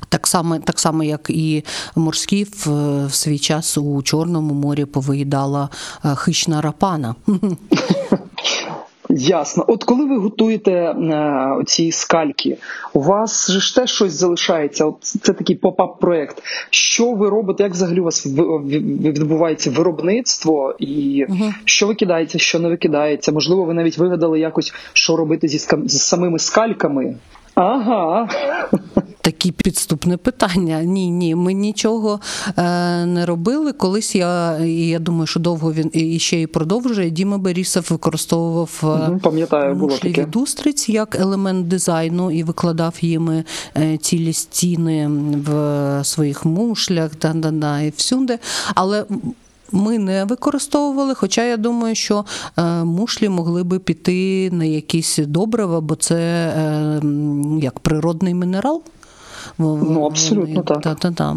Так 0.09 0.27
само, 0.27 0.59
так 0.59 0.79
само, 0.81 1.05
як 1.05 1.31
і 1.31 1.65
морські 1.97 2.45
в, 2.45 2.67
в 3.07 3.15
свій 3.15 3.39
час 3.39 3.79
у 3.79 4.03
Чорному 4.03 4.55
морі 4.55 4.85
повиїдала 4.85 5.69
е, 6.05 6.15
хищна 6.15 6.61
рапана. 6.61 7.15
Ясно. 9.17 9.65
От 9.69 9.85
коли 9.85 10.05
ви 10.05 10.19
готуєте 10.19 10.71
е, 10.73 11.47
ці 11.67 11.93
скальки, 11.93 12.59
у 12.93 13.01
вас 13.01 13.51
же 13.51 13.61
ж 13.61 13.75
теж 13.75 13.91
щось 13.91 14.13
залишається. 14.13 14.85
От 14.85 14.97
це 15.03 15.33
такий 15.33 15.57
pop-up 15.57 15.99
проект. 16.01 16.43
Що 16.71 17.13
ви 17.13 17.29
робите? 17.31 17.63
Як 17.63 17.73
взагалі 17.73 18.01
у 18.01 18.05
вас 18.05 18.27
відбувається 18.27 19.71
виробництво, 19.71 20.75
і 20.79 21.27
що 21.65 21.87
викидається, 21.87 22.39
що 22.39 22.59
не 22.59 22.69
викидається? 22.69 23.33
Можливо, 23.33 23.65
ви 23.65 23.75
навіть 23.75 23.99
вигадали 23.99 24.41
якось, 24.41 24.75
що 24.93 25.17
робити 25.17 25.49
зі, 25.49 25.59
ска- 25.59 25.89
з 25.89 26.03
самими 26.03 26.39
скальками. 26.39 27.17
Ага. 27.55 28.29
Такі 29.25 29.53
підступне 29.53 30.17
питання. 30.17 30.83
Ні, 30.83 31.11
ні, 31.11 31.35
ми 31.35 31.53
нічого 31.53 32.21
е, 32.57 32.63
не 33.07 33.27
робили. 33.27 33.73
Колись 33.73 34.15
я, 34.15 34.59
і 34.59 34.89
я 34.89 34.99
думаю, 34.99 35.27
що 35.27 35.41
довго 35.41 35.73
він 35.73 35.91
і 35.93 36.19
ще 36.19 36.41
і 36.41 36.47
продовжує. 36.47 37.11
Діма 37.11 37.39
Борисов 37.39 37.87
використовував 37.91 38.81
е, 39.13 39.19
пам'ятаю, 39.23 39.75
було 39.75 39.97
таке. 39.97 40.23
від 40.23 40.37
устриць 40.37 40.89
як 40.89 41.21
елемент 41.21 41.69
дизайну 41.69 42.31
і 42.31 42.43
викладав 42.43 42.95
їми 43.01 43.45
е, 43.77 43.97
цілі 43.97 44.33
стіни 44.33 45.09
в 45.47 46.01
своїх 46.05 46.45
мушлях, 46.45 47.11
да-да-да, 47.21 47.81
і 47.81 47.93
всюди. 47.97 48.39
Але 48.75 49.05
ми 49.73 49.99
не 49.99 50.25
використовували, 50.25 51.15
хоча 51.15 51.45
я 51.45 51.57
думаю, 51.57 51.95
що 51.95 52.25
е, 52.57 52.63
мушлі 52.85 53.29
могли 53.29 53.65
би 53.65 53.79
піти 53.79 54.51
на 54.53 54.65
якісь 54.65 55.19
добрива, 55.19 55.81
бо 55.81 55.95
це 55.95 56.17
е, 56.17 57.03
як 57.61 57.79
природний 57.79 58.35
мінерал. 58.35 58.83
Ну, 59.59 60.05
абсолютно 60.07 60.63
так. 60.63 60.81
Та, 60.83 60.95
та, 60.95 61.11
та. 61.11 61.37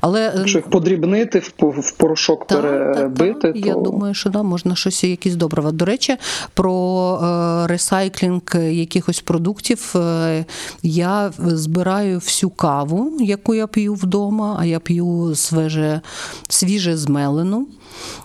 Але 0.00 0.28
е, 0.28 0.32
Якщо 0.38 0.58
їх 0.58 0.70
подрібнити, 0.70 1.38
в, 1.38 1.48
по- 1.50 1.70
в 1.70 1.90
порошок 1.90 2.46
та, 2.46 2.56
перебити, 2.56 3.34
та, 3.40 3.52
та. 3.52 3.60
то 3.60 3.68
Я 3.68 3.74
думаю, 3.74 4.14
що 4.14 4.30
да, 4.30 4.42
можна 4.42 4.74
щось 4.76 5.04
якісь 5.04 5.34
добрива. 5.36 5.72
До 5.72 5.84
речі, 5.84 6.16
про 6.54 7.20
е, 7.22 7.66
ресайклінг 7.66 8.40
якихось 8.70 9.20
продуктів 9.20 9.92
е, 9.96 10.44
я 10.82 11.32
збираю 11.38 12.18
всю 12.18 12.50
каву, 12.50 13.12
яку 13.20 13.54
я 13.54 13.66
п'ю 13.66 13.94
вдома, 13.94 14.56
а 14.60 14.64
я 14.64 14.80
п'ю 14.80 15.34
свіже, 15.34 16.00
свіже 16.48 16.96
змелену. 16.96 17.66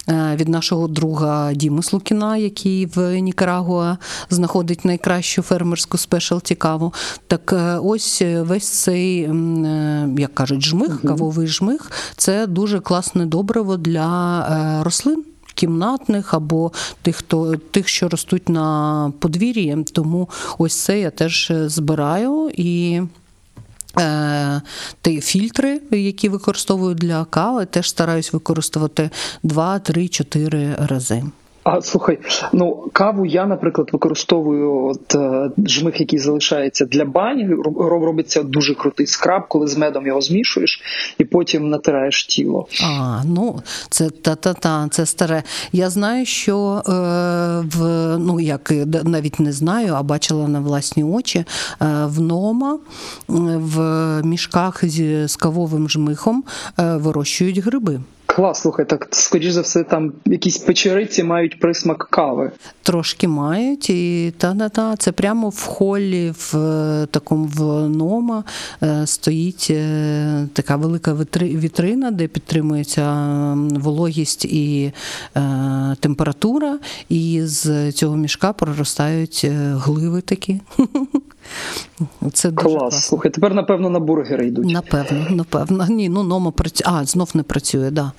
Е, 0.10 0.36
Від 0.36 0.50
нашого 0.50 0.88
друга 0.88 1.53
Діми 1.53 1.84
Слукіна, 1.84 2.38
який 2.38 2.86
в 2.86 3.20
Нікарагуа 3.20 3.98
знаходить 4.29 4.86
найкращу 4.86 5.41
фермерську 5.41 5.98
спешалті 5.98 6.55
каву. 6.55 6.93
Так 7.27 7.53
е, 7.53 7.77
ось 7.84 8.22
е, 8.22 8.41
весь 8.41 8.70
цей, 8.70 9.29
як 10.17 10.36
кажуть, 10.36 10.63
жмих, 10.63 11.01
кавовий 11.01 11.48
жмих 11.48 11.91
це 12.17 12.48
дуже 12.48 12.79
класне 12.79 13.25
добриво 13.25 13.77
для 13.77 14.82
рослин. 14.84 15.24
Кімнатних 15.55 16.34
або 16.34 16.72
тих, 17.01 17.15
хто 17.15 17.55
тих, 17.55 17.88
що 17.88 18.10
ростуть 18.10 18.50
на 18.50 19.12
подвір'ї. 19.20 19.86
Тому 19.93 20.29
ось 20.58 20.75
це 20.75 21.00
я 21.00 21.10
теж 21.10 21.51
збираю 21.67 22.51
і. 22.53 23.01
Е, 24.00 24.62
Ті 25.01 25.21
фільтри, 25.21 25.81
які 25.91 26.29
використовую 26.29 26.95
для 26.95 27.25
кави, 27.25 27.65
теж 27.65 27.89
стараюсь 27.89 28.33
використовувати 28.33 29.09
2, 29.43 29.79
3, 29.79 30.07
4 30.07 30.75
рази. 30.75 31.23
А 31.63 31.82
слухай, 31.82 32.20
ну 32.53 32.89
каву 32.93 33.25
я, 33.25 33.46
наприклад, 33.46 33.89
використовую 33.93 34.86
от 34.86 35.15
е, 35.15 35.51
жмих, 35.67 36.00
який 36.00 36.20
залишається 36.20 36.86
для 36.86 37.05
бані. 37.05 37.48
Роб- 37.48 37.88
робиться 37.88 38.43
дуже 38.43 38.75
крутий 38.75 39.08
скраб, 39.08 39.48
коли 39.48 39.67
з 39.67 39.77
медом 39.77 40.08
його 40.08 40.22
змішуєш 40.22 40.82
і 41.17 41.24
потім 41.24 41.70
натираєш 41.70 42.25
тіло. 42.25 42.67
А, 42.84 43.22
ну 43.25 43.60
це 43.89 44.10
та-та-та, 44.10 44.88
це 44.91 45.05
старе. 45.05 45.43
Я 45.72 45.89
знаю, 45.89 46.25
що 46.25 46.84
е, 46.88 46.91
в 47.77 47.79
ну 48.17 48.39
як 48.39 48.74
навіть 49.03 49.39
не 49.39 49.51
знаю, 49.51 49.93
а 49.93 50.03
бачила 50.03 50.48
на 50.48 50.60
власні 50.60 51.03
очі 51.03 51.39
е, 51.39 51.46
в 52.05 52.22
Нома 52.22 52.74
е, 52.74 52.79
в 53.58 53.77
мішках 54.24 54.86
зі 54.86 55.27
з 55.27 55.36
кавовим 55.36 55.89
жмихом 55.89 56.43
е, 56.79 56.96
вирощують 56.98 57.58
гриби. 57.58 58.00
Клас, 58.25 58.62
слухай, 58.62 58.86
так 58.86 59.08
скоріш 59.12 59.51
за 59.51 59.62
все, 59.62 59.84
там 59.84 60.13
якісь 60.25 60.58
печериці 60.58 61.24
мають 61.24 61.60
присмак 61.60 62.08
кави. 62.10 62.51
Трошки 62.84 63.27
мають, 63.27 63.89
і 63.89 64.34
та-та-та, 64.38 64.96
це 64.96 65.12
прямо 65.12 65.50
в 65.50 65.62
холі, 65.63 66.34
в 66.38 66.58
е, 66.58 67.08
такому 67.12 67.46
в 67.46 67.89
Нома 67.89 68.44
е, 68.84 69.08
стоїть 69.08 69.68
е, 69.70 70.48
така 70.53 70.75
велика 70.75 71.13
вітри- 71.13 71.58
вітрина, 71.58 72.12
де 72.12 72.27
підтримується 72.27 73.13
вологість 73.72 74.46
і 74.46 74.94
е, 75.38 75.96
температура, 76.00 76.80
і 77.10 77.42
з 77.44 77.92
цього 77.92 78.15
мішка 78.15 78.53
проростають 78.53 79.46
гливи 79.74 80.22
такі. 80.22 80.62
Це 82.33 82.51
дуже 82.51 82.67
Клас. 82.67 82.79
класно. 82.81 83.00
Слухай, 83.00 83.31
тепер 83.31 83.53
напевно 83.53 83.89
на 83.89 84.00
бургери 84.00 84.47
йдуть. 84.47 84.65
Напевно, 84.65 85.25
напевно. 85.29 85.88
Ні, 85.89 86.09
ну 86.09 86.23
Нома 86.23 86.51
працює. 86.51 86.93
А, 86.93 87.05
знов 87.05 87.29
не 87.33 87.43
працює, 87.43 87.91
да. 87.91 88.12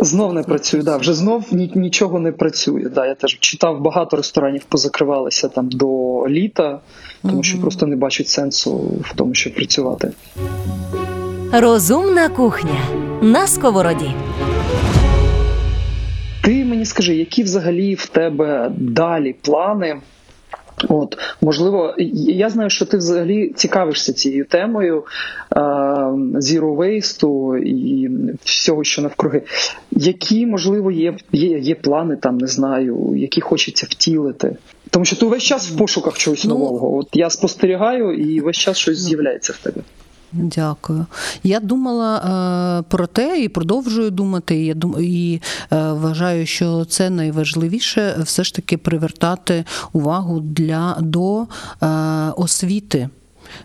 Знов 0.00 0.34
не 0.34 0.42
працює. 0.42 0.82
Да, 0.82 0.96
вже 0.96 1.14
знов 1.14 1.44
нічого 1.74 2.18
не 2.20 2.32
працює. 2.32 2.88
Да, 2.94 3.06
я 3.06 3.14
теж 3.14 3.38
читав, 3.40 3.80
багато 3.80 4.16
ресторанів 4.16 4.64
позакривалися 4.64 5.48
там 5.48 5.68
до 5.68 5.86
літа, 6.28 6.80
тому 7.22 7.42
що 7.42 7.60
просто 7.60 7.86
не 7.86 7.96
бачать 7.96 8.28
сенсу 8.28 8.76
в 8.78 9.14
тому, 9.14 9.34
щоб 9.34 9.54
працювати. 9.54 10.12
Розумна 11.52 12.28
кухня 12.28 12.80
на 13.22 13.46
сковороді. 13.46 14.10
Ти 16.42 16.64
мені 16.64 16.84
скажи, 16.84 17.14
які 17.16 17.42
взагалі 17.42 17.94
в 17.94 18.06
тебе 18.06 18.70
далі 18.78 19.34
плани 19.42 19.96
От 20.88 21.18
можливо, 21.40 21.94
я 22.28 22.50
знаю, 22.50 22.70
що 22.70 22.86
ти 22.86 22.96
взагалі 22.96 23.52
цікавишся 23.56 24.12
цією 24.12 24.44
темою 24.44 25.04
е, 25.52 25.60
zero 26.40 26.76
waste 26.76 27.56
і 27.58 28.10
всього, 28.44 28.84
що 28.84 29.02
навкруги. 29.02 29.42
Які 29.90 30.46
можливо 30.46 30.90
є, 30.90 31.16
є, 31.32 31.58
є 31.58 31.74
плани 31.74 32.16
там, 32.16 32.38
не 32.38 32.46
знаю, 32.46 33.12
які 33.16 33.40
хочеться 33.40 33.86
втілити. 33.90 34.56
Тому 34.90 35.04
що 35.04 35.16
ти 35.16 35.26
весь 35.26 35.42
час 35.42 35.70
в 35.70 35.78
пошуках 35.78 36.18
чогось 36.18 36.44
Ну, 36.44 36.50
нового. 36.50 36.96
От 36.96 37.08
я 37.12 37.30
спостерігаю, 37.30 38.12
і 38.14 38.40
весь 38.40 38.56
час 38.56 38.78
щось 38.78 38.98
з'являється 38.98 39.52
в 39.52 39.56
тебе. 39.56 39.80
Дякую. 40.38 41.06
Я 41.42 41.60
думала 41.60 42.16
е, 42.18 42.82
про 42.88 43.06
те 43.06 43.42
і 43.42 43.48
продовжую 43.48 44.10
думати. 44.10 44.64
Я 44.64 44.74
дум, 44.74 44.96
і 45.00 45.40
е, 45.72 45.92
вважаю, 45.92 46.46
що 46.46 46.84
це 46.84 47.10
найважливіше 47.10 48.16
все 48.22 48.44
ж 48.44 48.54
таки 48.54 48.76
привертати 48.76 49.64
увагу 49.92 50.40
для 50.40 50.96
до 51.00 51.42
е, 51.42 51.86
освіти. 52.36 53.08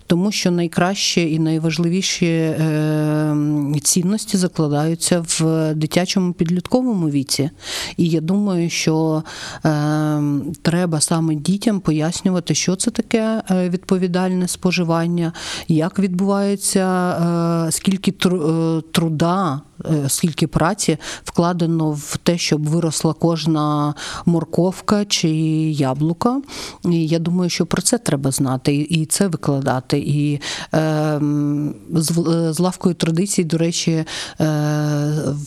Тому 0.08 0.32
що 0.32 0.52
найкраще 0.52 1.22
і 1.22 1.40
найважливіші 1.40 2.26
е, 2.26 3.36
цінності 3.84 4.38
закладаються 4.38 5.26
в 5.28 5.74
дитячому 5.76 6.34
підлітковому 6.34 7.10
віці. 7.10 7.50
І 7.98 8.10
я 8.10 8.22
думаю, 8.22 8.70
що 8.70 9.24
е, 9.66 10.22
треба 10.62 11.00
саме 11.00 11.36
дітям 11.36 11.80
пояснювати, 11.80 12.56
що 12.56 12.76
це 12.76 12.92
таке 12.92 13.42
е, 13.52 13.70
відповідальне 13.70 14.48
споживання, 14.48 15.34
як 15.68 16.00
відбувається, 16.00 16.88
скільки 17.72 18.12
тру- 18.12 18.82
труда. 18.82 19.62
Е, 19.86 20.10
Скільки 20.10 20.48
праці 20.48 20.98
вкладено 21.24 21.92
в 21.92 22.18
те, 22.24 22.38
щоб 22.38 22.68
виросла 22.70 23.14
кожна 23.14 23.94
морковка 24.26 25.06
чи 25.06 25.30
яблука. 25.72 26.42
І 26.86 27.08
я 27.08 27.20
думаю, 27.20 27.50
що 27.50 27.66
про 27.66 27.82
це 27.82 27.98
треба 27.98 28.32
знати 28.32 28.76
і- 28.76 29.06
це 29.06 29.28
викладати. 29.28 29.98
І 30.00 30.40
е, 30.74 31.22
з, 31.94 32.12
е, 32.18 32.54
з 32.54 32.60
лавкою 32.60 32.96
традицій, 32.96 33.44
до 33.44 33.58
речі, 33.58 33.92
е, 33.92 34.06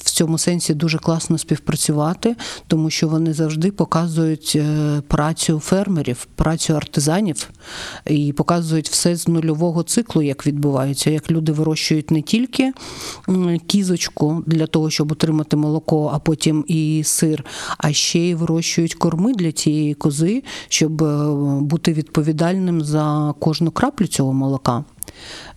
в 0.04 0.10
цьому 0.10 0.38
сенсі 0.38 0.74
дуже 0.74 0.98
класно 0.98 1.38
співпрацювати, 1.38 2.36
тому 2.66 2.90
що 2.90 3.08
вони 3.08 3.32
завжди 3.32 3.70
показують 3.70 4.52
е, 4.56 5.02
працю 5.08 5.58
фермерів, 5.64 6.26
працю 6.34 6.74
артизанів 6.76 7.50
і 8.06 8.32
показують 8.32 8.88
все 8.88 9.16
з 9.16 9.28
нульового 9.28 9.82
циклу, 9.82 10.22
як 10.22 10.46
відбувається, 10.46 11.10
як 11.10 11.30
люди 11.30 11.52
вирощують 11.52 12.10
не 12.10 12.22
тільки 12.22 12.72
м, 13.28 13.58
кізочку 14.24 14.44
для 14.46 14.66
того, 14.66 14.90
щоб 14.90 15.12
отримати 15.12 15.56
молоко, 15.56 16.10
а 16.14 16.18
потім 16.18 16.64
і 16.68 17.02
сир, 17.04 17.44
а 17.78 17.92
ще 17.92 18.18
й 18.18 18.34
вирощують 18.34 18.94
корми 18.94 19.34
для 19.34 19.52
цієї 19.52 19.94
кози, 19.94 20.42
щоб 20.68 21.02
е, 21.02 21.34
бути 21.60 21.92
відповідальним 21.92 22.80
за 22.80 23.34
кожну 23.38 23.70
краплю 23.70 24.06
цього 24.06 24.32
молока. 24.32 24.84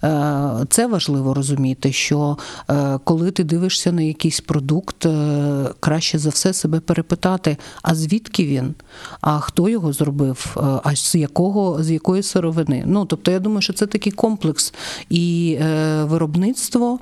Е, 0.03 0.65
Це 0.69 0.87
важливо 0.87 1.33
розуміти, 1.33 1.91
що 1.91 2.37
е, 2.69 2.99
коли 3.03 3.31
ти 3.31 3.43
дивишся 3.43 3.91
на 3.91 4.01
якийсь 4.01 4.41
продукт, 4.41 5.05
е, 5.05 5.69
краще 5.79 6.19
за 6.19 6.29
все 6.29 6.53
себе 6.53 6.79
перепитати, 6.79 7.57
а 7.81 7.95
звідки 7.95 8.45
він, 8.45 8.73
а 9.21 9.39
хто 9.39 9.69
його 9.69 9.93
зробив, 9.93 10.57
а 10.83 10.95
з 10.95 11.15
якого 11.15 11.83
з 11.83 11.91
якої 11.91 12.23
сировини. 12.23 12.83
Ну 12.85 13.05
тобто, 13.05 13.31
я 13.31 13.39
думаю, 13.39 13.61
що 13.61 13.73
це 13.73 13.87
такий 13.87 14.11
комплекс 14.11 14.73
і 15.09 15.57
виробництво, 16.01 16.99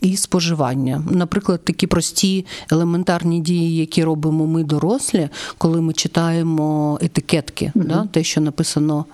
і 0.00 0.16
споживання. 0.16 1.02
Наприклад, 1.10 1.64
такі 1.64 1.86
прості 1.86 2.46
елементарні 2.72 3.40
дії, 3.40 3.76
які 3.76 4.04
робимо 4.04 4.46
ми 4.46 4.64
дорослі, 4.64 5.28
коли 5.58 5.80
ми 5.80 5.92
читаємо 5.92 6.98
етикетки, 7.02 7.72
да, 7.74 8.06
те, 8.12 8.24
що 8.24 8.40
написано 8.40 9.04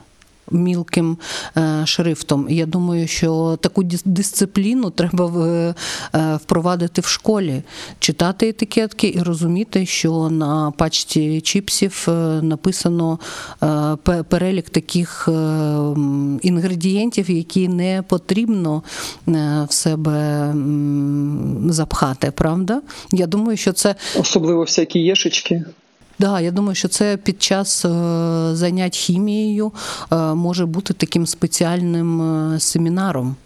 мілким 0.50 1.16
е, 1.56 1.82
шрифтом. 1.86 2.46
Я 2.50 2.66
думаю, 2.66 3.06
що 3.08 3.58
таку 3.60 3.82
дис- 3.82 4.02
дисципліну 4.04 4.90
треба 4.90 5.46
е, 5.46 5.74
впровадити 6.36 7.00
в 7.00 7.06
школі, 7.06 7.62
читати 7.98 8.48
етикетки 8.48 9.12
і 9.16 9.22
розуміти, 9.22 9.86
що 9.86 10.28
на 10.30 10.70
пачці 10.70 11.40
чіпсів 11.40 12.06
е, 12.08 12.12
написано 12.42 13.18
е, 13.62 13.96
перелік 14.28 14.70
таких 14.70 15.28
е, 15.28 15.32
інгредієнтів, 16.42 17.30
які 17.30 17.68
не 17.68 18.02
потрібно 18.08 18.82
е, 19.28 19.66
в 19.68 19.72
себе 19.72 20.54
запхати. 21.68 22.30
Правда? 22.30 22.82
Я 23.12 23.26
думаю, 23.26 23.56
що 23.56 23.72
це 23.72 23.94
Особливо 24.18 24.60
всякі 24.62 24.98
єшечки. 24.98 25.64
Да, 26.18 26.40
я 26.40 26.50
думаю, 26.50 26.74
що 26.74 26.88
це 26.88 27.16
під 27.16 27.42
час 27.42 27.84
е, 27.84 27.88
занять 28.52 28.96
хімією 28.96 29.72
е, 30.12 30.16
може 30.16 30.66
бути 30.66 30.94
таким 30.94 31.26
спеціальним 31.26 32.22
е, 32.54 32.60
семінаром. 32.60 33.36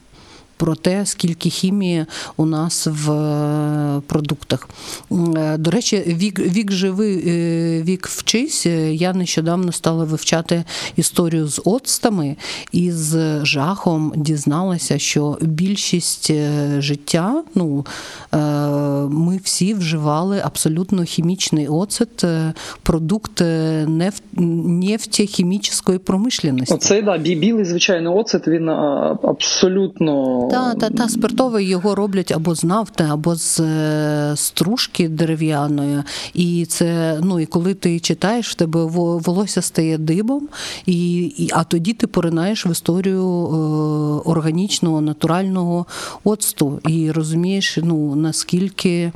Про 0.59 0.75
те, 0.75 1.07
скільки 1.07 1.50
хімії 1.50 2.07
у 2.37 2.47
нас 2.47 2.87
в 2.91 3.12
е, 3.12 4.00
продуктах. 4.07 4.69
Е, 5.37 5.57
До 5.59 5.71
речі, 5.71 6.03
вік, 6.07 6.38
вік 6.38 6.73
живи, 6.73 7.23
е, 7.27 7.83
вік 7.83 8.07
вчись. 8.07 8.67
Я 8.93 9.12
нещодавно 9.12 9.73
стала 9.73 10.05
вивчати 10.05 10.65
історію 10.97 11.49
з 11.49 11.62
оцтами 11.65 12.37
і 12.73 12.93
з 12.93 13.45
жахом 13.45 14.12
дізналася, 14.17 14.99
що 14.99 15.38
більшість 15.41 16.33
життя, 16.79 17.42
ну 17.55 17.87
ми 19.11 19.40
всі 19.44 19.75
вживали 19.75 20.40
абсолютно 20.44 21.05
хімічний 21.05 21.68
оцет, 21.68 22.25
продукт 22.83 23.40
неф... 23.87 24.21
нефтехімічної 24.33 25.99
промишленості. 25.99 26.75
Оцей 26.75 27.03
да, 27.03 27.18
бі- 27.18 27.35
білий, 27.35 27.64
звичайно, 27.64 28.16
оцет 28.16 28.49
він 28.49 28.68
абсолютно 29.23 30.48
Та, 30.51 30.75
та, 30.75 30.91
та 30.91 31.09
спиртовий 31.09 31.69
його 31.69 31.95
роблять 31.95 32.33
або 32.33 32.55
з 32.55 32.65
нафти, 32.65 33.05
або 33.05 33.35
з 33.37 33.61
е, 33.61 34.33
стружки 34.37 35.09
дерев'яної. 35.09 36.03
І 36.35 36.67
це, 36.67 37.19
ну 37.23 37.41
і 37.41 37.47
коли 37.47 37.75
ти 37.75 38.01
читаєш, 38.01 38.51
в 38.51 38.55
тебе 38.55 38.85
волосся 38.85 39.63
стає 39.63 39.99
дибом, 39.99 40.49
і, 40.87 41.17
і, 41.23 41.51
а 41.53 41.65
тоді 41.65 41.93
ти 41.93 42.07
поринаєш 42.07 42.67
в 42.67 42.71
історію 42.71 43.23
е, 43.23 43.51
органічного, 44.31 45.01
натурального 45.01 45.87
оцту 46.25 46.81
і 46.89 47.11
розумієш, 47.11 47.79
ну 47.83 48.15
наскільки. 48.15 49.13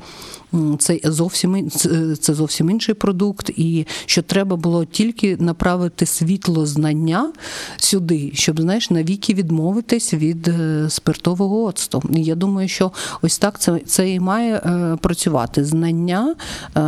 Це 0.79 1.01
зовсім 1.05 1.71
це- 1.71 2.35
зовсім 2.35 2.71
інший 2.71 2.95
продукт, 2.95 3.51
і 3.57 3.87
що 4.07 4.23
треба 4.23 4.57
було 4.57 4.85
тільки 4.85 5.37
направити 5.37 6.07
світло 6.07 6.67
знання 6.67 7.33
сюди, 7.77 8.31
щоб 8.35 8.61
знаєш 8.61 8.91
навіки 8.91 9.35
відмовитись 9.35 10.15
від 10.15 10.49
е, 10.49 10.87
спиртового 10.89 11.65
оцту. 11.65 12.03
Я 12.11 12.35
думаю, 12.35 12.69
що 12.69 12.93
ось 13.23 13.39
так 13.39 13.61
це, 13.61 13.81
це 13.87 14.11
і 14.11 14.21
має 14.21 14.55
е, 14.57 14.97
працювати. 15.01 15.65
Знання 15.65 16.35
е, 16.77 16.81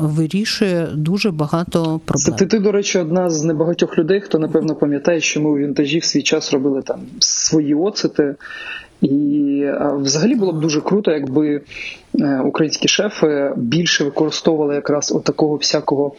вирішує 0.00 0.88
дуже 0.94 1.30
багато 1.30 2.00
проблем. 2.04 2.36
ти, 2.38 2.46
ти, 2.46 2.58
до 2.58 2.72
речі, 2.72 2.98
одна 2.98 3.30
з 3.30 3.44
небагатьох 3.44 3.98
людей, 3.98 4.20
хто 4.20 4.38
напевно 4.38 4.74
пам'ятає, 4.74 5.20
що 5.20 5.40
ми 5.40 5.50
у 5.50 5.56
вінтажі 5.56 5.98
в 5.98 6.04
свій 6.04 6.22
час 6.22 6.52
робили 6.52 6.82
там 6.82 7.00
свої 7.20 7.74
оцети. 7.74 8.34
І 9.02 9.64
взагалі 9.96 10.34
було 10.34 10.52
б 10.52 10.60
дуже 10.60 10.80
круто, 10.80 11.10
якби 11.10 11.60
е, 12.20 12.40
українські 12.44 12.88
шефи 12.88 13.52
більше 13.56 14.04
використовували 14.04 14.74
якраз 14.74 15.12
отакого 15.12 15.56
всякого. 15.56 16.12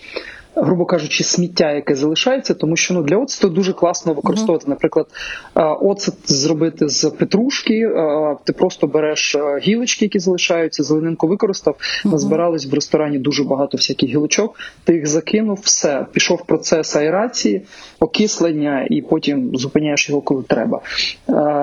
Грубо 0.56 0.86
кажучи, 0.86 1.24
сміття, 1.24 1.72
яке 1.72 1.96
залишається, 1.96 2.54
тому 2.54 2.76
що 2.76 2.94
ну 2.94 3.04
для 3.04 3.18
оцету 3.18 3.50
дуже 3.50 3.74
класно 3.74 4.14
використовувати. 4.14 4.66
Наприклад, 4.68 5.08
е, 5.56 5.64
оцет 5.64 6.14
зробити 6.26 6.90
з 6.90 7.10
петрушки. 7.10 7.74
е, 7.74 8.38
Ти 8.44 8.54
просто 8.54 8.88
береш 8.88 9.36
е, 9.36 9.60
гілочки, 9.60 10.06
які 10.06 10.20
залишаються, 10.20 10.84
зеленинку 10.84 11.28
використав. 11.28 11.76
Назбиралось 12.06 12.66
в 12.66 12.74
ресторані 12.74 13.18
дуже 13.18 13.44
багато 13.44 13.78
всяких 13.78 14.10
гілочок. 14.10 14.60
Ти 14.84 14.94
їх 14.94 15.08
закинув, 15.08 15.60
все 15.64 16.06
пішов 16.14 16.46
процес 16.46 16.96
аерації, 16.96 17.62
окислення, 18.00 18.88
і 18.90 19.02
потім 19.02 19.52
зупиняєш 19.58 20.10
його, 20.10 20.22
коли 20.22 20.44
треба. 20.44 20.82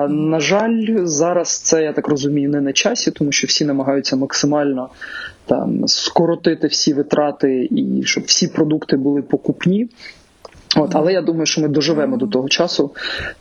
На 0.09 0.39
жаль, 0.39 0.85
зараз 1.03 1.59
це 1.59 1.83
я 1.83 1.93
так 1.93 2.07
розумію 2.07 2.49
не 2.49 2.61
на 2.61 2.73
часі, 2.73 3.11
тому 3.11 3.31
що 3.31 3.47
всі 3.47 3.65
намагаються 3.65 4.15
максимально 4.15 4.89
там 5.47 5.87
скоротити 5.87 6.67
всі 6.67 6.93
витрати 6.93 7.67
і 7.71 8.03
щоб 8.03 8.23
всі 8.23 8.47
продукти 8.47 8.97
були 8.97 9.21
покупні. 9.21 9.87
От, 10.75 10.95
але 10.95 11.13
я 11.13 11.21
думаю, 11.21 11.45
що 11.45 11.61
ми 11.61 11.67
доживемо 11.67 12.17
до 12.17 12.27
того 12.27 12.49
часу, 12.49 12.91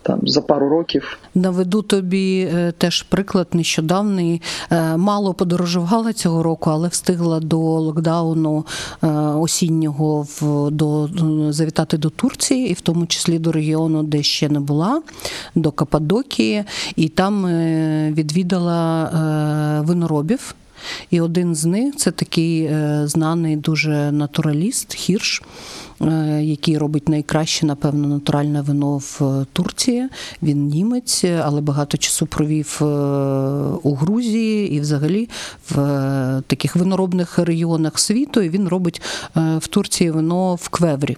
там 0.02 0.20
за 0.22 0.42
пару 0.42 0.68
років. 0.68 1.18
Наведу 1.34 1.82
тобі 1.82 2.48
е, 2.54 2.72
теж 2.78 3.02
приклад 3.02 3.48
нещодавний. 3.52 4.42
Е, 4.70 4.96
Мало 4.96 5.34
подорожувала 5.34 6.12
цього 6.12 6.42
року, 6.42 6.70
але 6.70 6.88
встигла 6.88 7.40
до 7.40 7.58
локдауну 7.58 8.66
е, 9.02 9.06
осіннього 9.16 10.26
в 10.28 10.70
до 10.70 11.08
завітати 11.52 11.98
до 11.98 12.10
Турції, 12.10 12.70
і 12.70 12.72
в 12.72 12.80
тому 12.80 13.06
числі 13.06 13.38
до 13.38 13.52
регіону, 13.52 14.02
де 14.02 14.22
ще 14.22 14.48
не 14.48 14.60
була, 14.60 15.02
до 15.54 15.70
Каппадокії, 15.70 16.64
і 16.96 17.08
там 17.08 17.46
відвідала 18.12 19.10
виноробів. 19.86 20.54
І 21.10 21.20
один 21.20 21.54
з 21.54 21.64
них 21.64 21.96
це 21.96 22.10
такий 22.10 22.62
е, 22.62 23.02
знаний 23.04 23.56
дуже 23.56 24.12
натураліст 24.12 24.94
Хірш, 24.94 25.42
е, 26.00 26.40
який 26.42 26.78
робить 26.78 27.08
найкраще, 27.08 27.66
напевно, 27.66 28.08
натуральне 28.08 28.62
вино 28.62 28.98
в 28.98 29.18
е, 29.22 29.46
Турції. 29.52 30.08
Він 30.42 30.66
німець, 30.66 31.24
але 31.24 31.60
багато 31.60 31.96
часу 31.96 32.26
провів 32.26 32.78
у 33.82 33.94
Грузії 33.94 34.72
і 34.72 34.80
взагалі 34.80 35.28
в 35.70 35.76
таких 36.46 36.76
виноробних 36.76 37.38
регіонах 37.38 37.98
світу. 37.98 38.42
І 38.42 38.48
він 38.48 38.68
робить 38.68 39.02
в 39.34 39.66
Турції 39.68 40.10
вино 40.10 40.54
в 40.54 40.68
квеврі. 40.68 41.16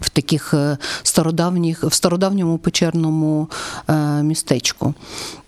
В 0.00 0.08
таких 0.08 0.54
стародавніх, 1.02 1.84
в 1.84 1.92
стародавньому 1.92 2.58
печерному 2.58 3.48
містечку. 4.22 4.94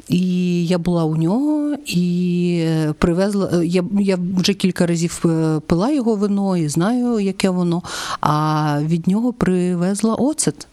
І 0.09 0.67
я 0.67 0.79
була 0.79 1.05
у 1.05 1.17
нього 1.17 1.77
і 1.87 2.59
е, 2.67 2.93
привезла. 2.99 3.51
е, 3.53 3.67
Я, 3.67 3.85
я 4.01 4.19
вже 4.39 4.55
кілька 4.55 4.87
разів 4.87 5.23
е, 5.25 5.61
пила 5.67 5.91
його 5.91 6.15
вино 6.15 6.57
і 6.57 6.69
знаю, 6.69 7.21
яке 7.21 7.51
воно. 7.51 7.83
А 8.21 8.79
від 8.83 9.09
нього 9.09 9.33
привезла 9.33 10.15
оцет. 10.15 10.67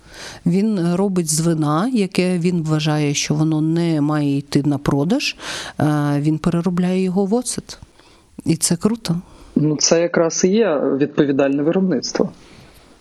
Він 0.45 0.93
робить 0.95 1.27
з 1.33 1.39
вина, 1.39 1.89
яке 1.93 2.37
він 2.39 2.63
вважає, 2.63 3.13
що 3.13 3.33
воно 3.33 3.61
не 3.61 4.01
має 4.01 4.37
йти 4.37 4.63
на 4.65 4.77
продаж. 4.77 5.35
Він 6.17 6.37
переробляє 6.37 7.03
його 7.03 7.25
в 7.25 7.33
оцет. 7.33 7.79
І 8.45 8.55
це 8.55 8.75
круто. 8.75 9.15
Ну, 9.55 9.75
це 9.75 10.01
якраз 10.01 10.43
і 10.43 10.47
є 10.47 10.81
відповідальне 10.97 11.63
виробництво. 11.63 12.29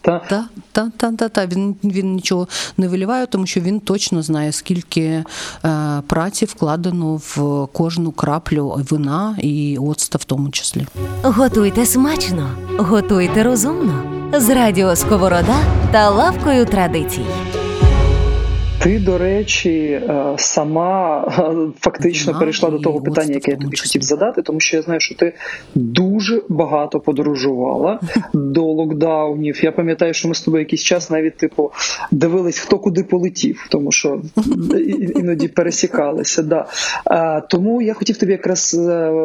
Та 0.01 0.19
Та, 0.19 0.45
та, 0.73 0.91
та, 0.97 1.13
та, 1.13 1.29
та. 1.29 1.47
Він, 1.47 1.77
він 1.85 2.15
нічого 2.15 2.49
не 2.77 2.89
виліває, 2.89 3.27
тому 3.27 3.47
що 3.47 3.61
він 3.61 3.81
точно 3.81 4.23
знає, 4.23 4.53
скільки 4.53 5.03
е, 5.03 5.25
праці 6.07 6.45
вкладено 6.45 7.17
в 7.17 7.67
кожну 7.73 8.13
краплю 8.13 8.85
вина 8.91 9.37
і 9.43 9.79
оцта 9.79 10.19
в 10.19 10.25
тому 10.25 10.51
числі. 10.51 10.87
Готуйте 11.23 11.87
смачно, 11.87 12.51
готуйте 12.79 13.43
розумно. 13.43 14.03
З 14.33 14.55
радіо 14.55 14.97
Сковорода 14.97 15.57
та 15.93 16.11
лавкою 16.11 16.67
традицій. 16.67 17.25
Ти, 18.83 18.99
до 18.99 19.19
речі, 19.19 19.71
е, 19.71 20.35
сама 20.37 21.25
е, 21.39 21.81
фактично 21.81 22.39
перейшла 22.39 22.71
до 22.71 22.79
того 22.79 23.01
питання, 23.01 23.35
яке 23.35 23.51
я 23.51 23.57
тобі 23.57 23.77
хотів 23.77 24.03
задати, 24.03 24.43
тому 24.43 24.61
що 24.61 24.77
я 24.77 24.83
знаю, 24.83 25.01
що 25.01 25.15
ти 25.15 25.33
дуже 25.75 26.43
багато 26.49 27.01
подорожувала 27.01 28.01
до 28.35 28.63
локдаунів. 28.63 29.65
Я 29.65 29.73
пам'ятаю, 29.73 30.15
що 30.15 30.29
ми 30.29 30.35
з 30.35 30.41
тобою 30.41 30.63
якийсь 30.63 30.83
час 30.83 31.11
навіть 31.11 31.37
типу 31.37 31.73
дивились, 32.11 32.59
хто 32.59 32.79
куди 32.79 33.05
полетів, 33.05 33.67
тому 33.71 33.93
що 33.93 34.23
іноді 35.15 35.49
пересікалися. 35.49 36.43
Да. 36.43 36.67
Е, 37.11 37.43
Тому 37.49 37.83
я 37.83 37.95
хотів 37.95 38.17
тобі 38.17 38.33
якраз 38.33 38.81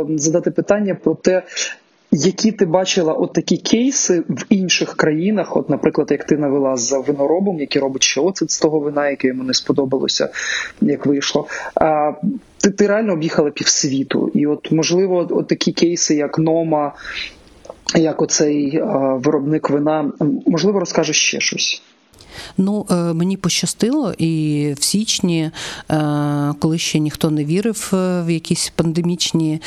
задати 0.10 0.52
питання 0.52 0.96
про 0.96 1.15
те. 1.15 1.44
Які 2.12 2.52
ти 2.52 2.65
бачила 2.65 3.13
от 3.13 3.34
такі 3.34 3.58
кейси 3.58 4.24
в 4.30 4.46
інших 4.50 4.96
країнах? 4.96 5.58
От, 5.58 5.70
наприклад, 5.70 6.08
як 6.12 6.24
ти 6.24 6.38
навела 6.38 6.78
з 6.78 7.04
виноробом, 7.08 7.60
який 7.60 7.82
робить 7.82 8.04
ще 8.04 8.22
оцет 8.22 8.52
з 8.52 8.60
того 8.60 8.80
вина, 8.80 9.10
яке 9.10 9.28
йому 9.28 9.44
не 9.44 9.54
сподобалося, 9.54 10.30
як 10.82 11.06
вийшло. 11.06 11.48
А, 11.76 12.12
ти, 12.58 12.72
ти 12.72 12.88
реально 12.88 13.13
об'їхала 13.13 13.52
півсвіту, 13.52 14.32
і 14.34 14.48
от 14.48 14.72
можливо, 14.72 15.28
от 15.30 15.48
такі 15.48 15.72
кейси, 15.72 16.15
як 16.15 16.39
Нома, 16.39 16.94
як 17.96 18.22
оцей 18.22 18.78
а, 18.78 19.13
виробник 19.13 19.70
вина, 19.70 20.12
можливо, 20.46 20.80
розкажеш 20.80 21.18
ще 21.18 21.39
щось. 21.39 21.82
Ну, 22.58 22.86
е, 22.91 22.95
мені 22.95 23.38
пощастило, 23.38 24.13
і 24.17 24.74
в 24.78 24.84
січні, 24.84 25.52
е, 25.91 26.54
коли 26.60 26.78
ще 26.78 27.00
ніхто 27.00 27.30
не 27.30 27.45
вірив 27.45 27.91
е, 27.93 28.21
в 28.21 28.30
якісь 28.30 28.71
пандемічні 28.76 29.62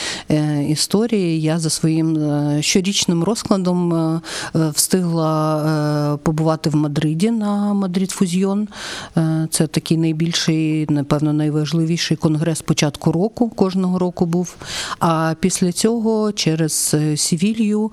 історії, 0.69 1.41
я 1.41 1.59
за 1.59 1.71
своїм 1.71 2.19
щорічним 2.61 3.25
розкладом 3.25 4.21
встигла 4.55 6.19
побувати 6.23 6.71
в 6.71 6.77
Мадриді 6.77 7.31
на 7.31 7.75
Мадрид 7.75 8.11
Фузьйон. 8.11 8.69
Е, 9.17 9.49
Це 9.51 9.67
такий 9.67 9.97
найбільший, 9.97 10.87
напевно, 10.91 11.33
найважливіший 11.33 12.17
конгрес 12.17 12.63
початку 12.63 13.13
року, 13.13 13.49
кожного 13.49 13.99
року 13.99 14.27
був. 14.27 14.57
А 14.99 15.35
після 15.41 15.73
цього 15.73 16.33
через 16.33 16.97
Сівілью 17.17 17.93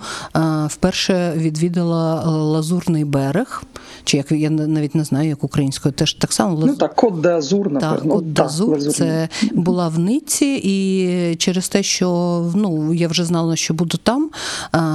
вперше 0.67 1.33
відвідала 1.35 2.23
Лазурний 2.23 3.05
берег. 3.05 3.63
Чи 4.03 4.17
як 4.17 4.31
я 4.31 4.49
навіть 4.49 4.95
не 4.95 5.03
знаю, 5.03 5.29
як 5.29 5.43
українською, 5.43 5.93
теж 5.93 6.13
так 6.13 6.33
само 6.33 6.63
Ну 6.65 6.75
так, 6.75 6.95
код 6.95 7.21
де 7.21 7.29
Азур, 7.29 7.63
так, 7.73 7.73
напевно. 7.81 8.13
Кот 8.13 8.25
d'Azur, 8.25 8.69
Лазурний. 8.69 8.91
це 8.93 9.29
була 9.53 9.87
в 9.87 9.99
Ницці, 9.99 10.61
і 10.63 11.35
через 11.35 11.69
те, 11.69 11.83
що 11.83 12.09
ну 12.55 12.93
я 12.93 13.07
вже 13.07 13.25
знала, 13.25 13.55
що 13.55 13.73
буду 13.73 13.97
там, 13.97 14.29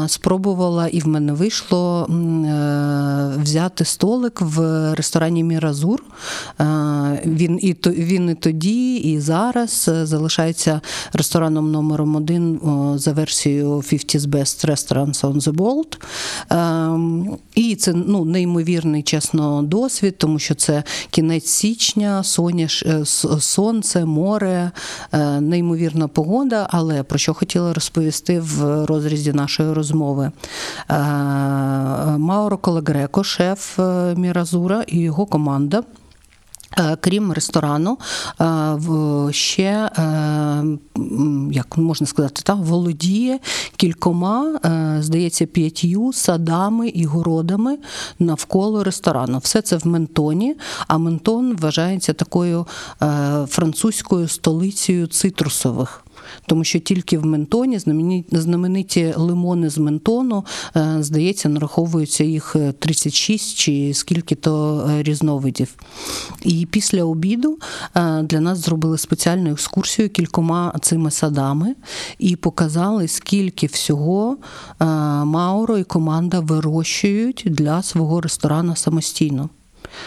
спробувала, 0.07 0.87
і 0.87 1.00
в 1.00 1.09
мене 1.09 1.33
вийшло 1.33 2.07
е, 2.11 3.33
взяти 3.42 3.85
столик 3.85 4.40
в 4.40 4.61
ресторані 4.94 5.44
Міразур. 5.44 6.03
Він 7.24 7.59
і 7.62 7.76
він 7.87 8.31
і 8.31 8.35
тоді, 8.35 8.96
і 8.96 9.20
зараз 9.20 9.90
е, 9.92 10.07
залишається 10.07 10.81
рестораном 11.12 11.70
номером 11.70 12.16
один 12.16 12.61
за 12.94 13.12
версією 13.12 13.76
50's 13.76 14.20
Best 14.20 14.70
Restaurants 14.70 15.20
on 15.20 15.40
the 15.40 15.53
World. 15.53 15.98
Ем, 16.50 17.37
І 17.55 17.76
це 17.76 17.92
ну 17.92 18.24
неймовірний 18.80 19.02
чесно 19.02 19.62
досвід, 19.62 20.18
тому 20.18 20.38
що 20.38 20.54
це 20.54 20.82
кінець 21.10 21.46
січня, 21.46 22.24
соняш, 22.24 22.82
е, 22.82 23.04
сонце, 23.40 24.04
море, 24.04 24.70
е, 25.12 25.40
неймовірна 25.40 26.08
погода. 26.08 26.66
Але 26.70 27.02
про 27.02 27.18
що 27.18 27.34
хотіла 27.34 27.72
розповісти 27.72 28.40
в 28.40 28.84
розрізі 28.86 29.32
нашої 29.32 29.72
розмови? 29.72 30.30
Е, 30.90 30.94
Мауро 32.18 32.58
Колагреко, 32.58 33.24
шеф 33.24 33.78
Міразура 34.16 34.84
і 34.86 34.98
його 34.98 35.26
команда. 35.26 35.82
Е, 36.78 36.96
Крім 37.00 37.33
ресторану, 37.33 37.98
е, 38.40 39.33
ще 39.33 39.62
е, 39.62 40.64
як 41.50 41.78
можна 41.78 42.06
сказати, 42.06 42.42
так, 42.44 42.56
володіє 42.56 43.38
кількома, 43.76 44.61
здається, 45.00 45.46
п'ятью 45.46 46.12
садами 46.12 46.88
і 46.88 47.04
городами 47.04 47.78
навколо 48.18 48.85
ресторану. 48.85 49.38
Все 49.38 49.62
це 49.62 49.76
в 49.76 49.87
Ментоні. 49.87 50.56
А 50.88 50.98
Ментон 50.98 51.56
вважається 51.56 52.12
такою 52.12 52.66
французькою 53.48 54.28
столицею 54.28 55.06
цитрусових. 55.06 56.04
Тому 56.46 56.64
що 56.64 56.78
тільки 56.78 57.18
в 57.18 57.26
Ментоні 57.26 57.78
знамені- 57.78 58.24
знамениті 58.32 59.14
лимони 59.16 59.70
з 59.70 59.78
Ментону, 59.78 60.44
е, 60.76 60.96
здається, 61.00 61.48
нараховується 61.48 62.24
їх 62.24 62.56
е, 62.56 62.72
36 62.72 63.56
чи 63.58 63.94
скільки 63.94 64.34
то 64.34 64.86
е, 64.90 65.02
різновидів. 65.02 65.74
І 66.42 66.66
після 66.66 67.04
обіду 67.04 67.58
е, 67.96 68.22
для 68.22 68.40
нас 68.40 68.58
зробили 68.58 68.98
спеціальну 68.98 69.50
екскурсію 69.50 70.10
кількома 70.10 70.74
цими 70.80 71.10
садами 71.10 71.74
і 72.18 72.36
показали, 72.36 73.08
скільки 73.08 73.66
всього 73.66 74.36
е, 74.80 74.84
Мауро 75.24 75.78
і 75.78 75.84
команда 75.84 76.40
вирощують 76.40 77.42
для 77.46 77.82
свого 77.82 78.20
ресторану 78.20 78.76
самостійно. 78.76 79.48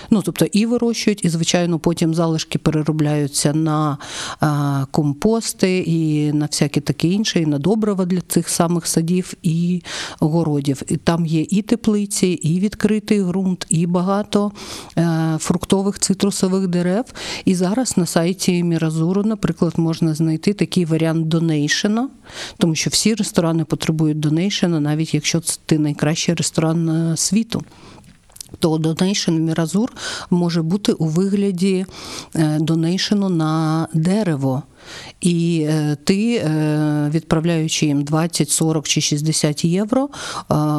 Ну, 0.09 0.21
тобто 0.25 0.45
і 0.45 0.65
вирощують, 0.65 1.25
і, 1.25 1.29
звичайно, 1.29 1.79
потім 1.79 2.13
залишки 2.13 2.59
переробляються 2.59 3.53
на 3.53 3.97
а, 4.39 4.86
компости 4.91 5.77
і 5.77 6.31
на 6.33 6.45
всяке 6.45 6.81
таке 6.81 7.07
інше, 7.07 7.41
і 7.41 7.45
на 7.45 7.59
добрива 7.59 8.05
для 8.05 8.21
цих 8.21 8.49
самих 8.49 8.88
садів 8.88 9.33
і 9.43 9.81
городів. 10.19 10.81
І 10.88 10.97
там 10.97 11.25
є 11.25 11.41
і 11.41 11.62
теплиці, 11.62 12.27
і 12.27 12.59
відкритий 12.59 13.23
ґрунт, 13.23 13.65
і 13.69 13.88
багато 13.88 14.51
е, 14.97 15.38
фруктових 15.39 15.99
цитрусових 15.99 16.67
дерев. 16.67 17.05
І 17.45 17.55
зараз 17.55 17.97
на 17.97 18.05
сайті 18.05 18.63
Міразуру, 18.63 19.23
наприклад, 19.23 19.73
можна 19.77 20.13
знайти 20.13 20.53
такий 20.53 20.86
варіант 20.86 21.27
донейшена, 21.27 22.09
тому 22.57 22.75
що 22.75 22.89
всі 22.89 23.15
ресторани 23.15 23.65
потребують 23.65 24.19
донейшена, 24.19 24.79
навіть 24.79 25.13
якщо 25.13 25.39
це 25.39 25.59
ти 25.65 25.79
найкращий 25.79 26.36
ресторан 26.36 26.89
е, 26.89 27.17
світу 27.17 27.63
то 28.59 28.77
donation 28.77 29.32
Міразур 29.31 29.93
може 30.29 30.61
бути 30.61 30.91
у 30.91 31.05
вигляді 31.05 31.85
е, 32.35 32.57
донейшену 32.59 33.29
на 33.29 33.87
дерево. 33.93 34.63
І 35.21 35.65
е, 35.69 35.97
ти, 36.03 36.35
е, 36.35 37.09
відправляючи 37.13 37.85
їм 37.85 38.03
20, 38.03 38.49
40 38.49 38.87
чи 38.87 39.01
60 39.01 39.65
євро, 39.65 40.09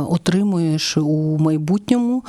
отримуєш 0.09 0.97
у 0.97 1.39
майбутньому 1.39 2.25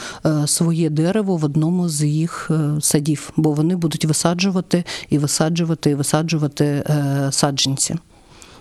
своє 0.45 0.89
дерево 0.89 1.38
в 1.38 1.45
одному 1.45 1.89
з 1.89 2.03
їх 2.03 2.51
садів, 2.79 3.31
бо 3.36 3.51
вони 3.51 3.75
будуть 3.75 4.05
висаджувати 4.05 4.84
і 5.10 5.17
висаджувати 5.17 5.89
і 5.89 5.95
висаджувати 5.95 6.84
саджанці 7.31 7.95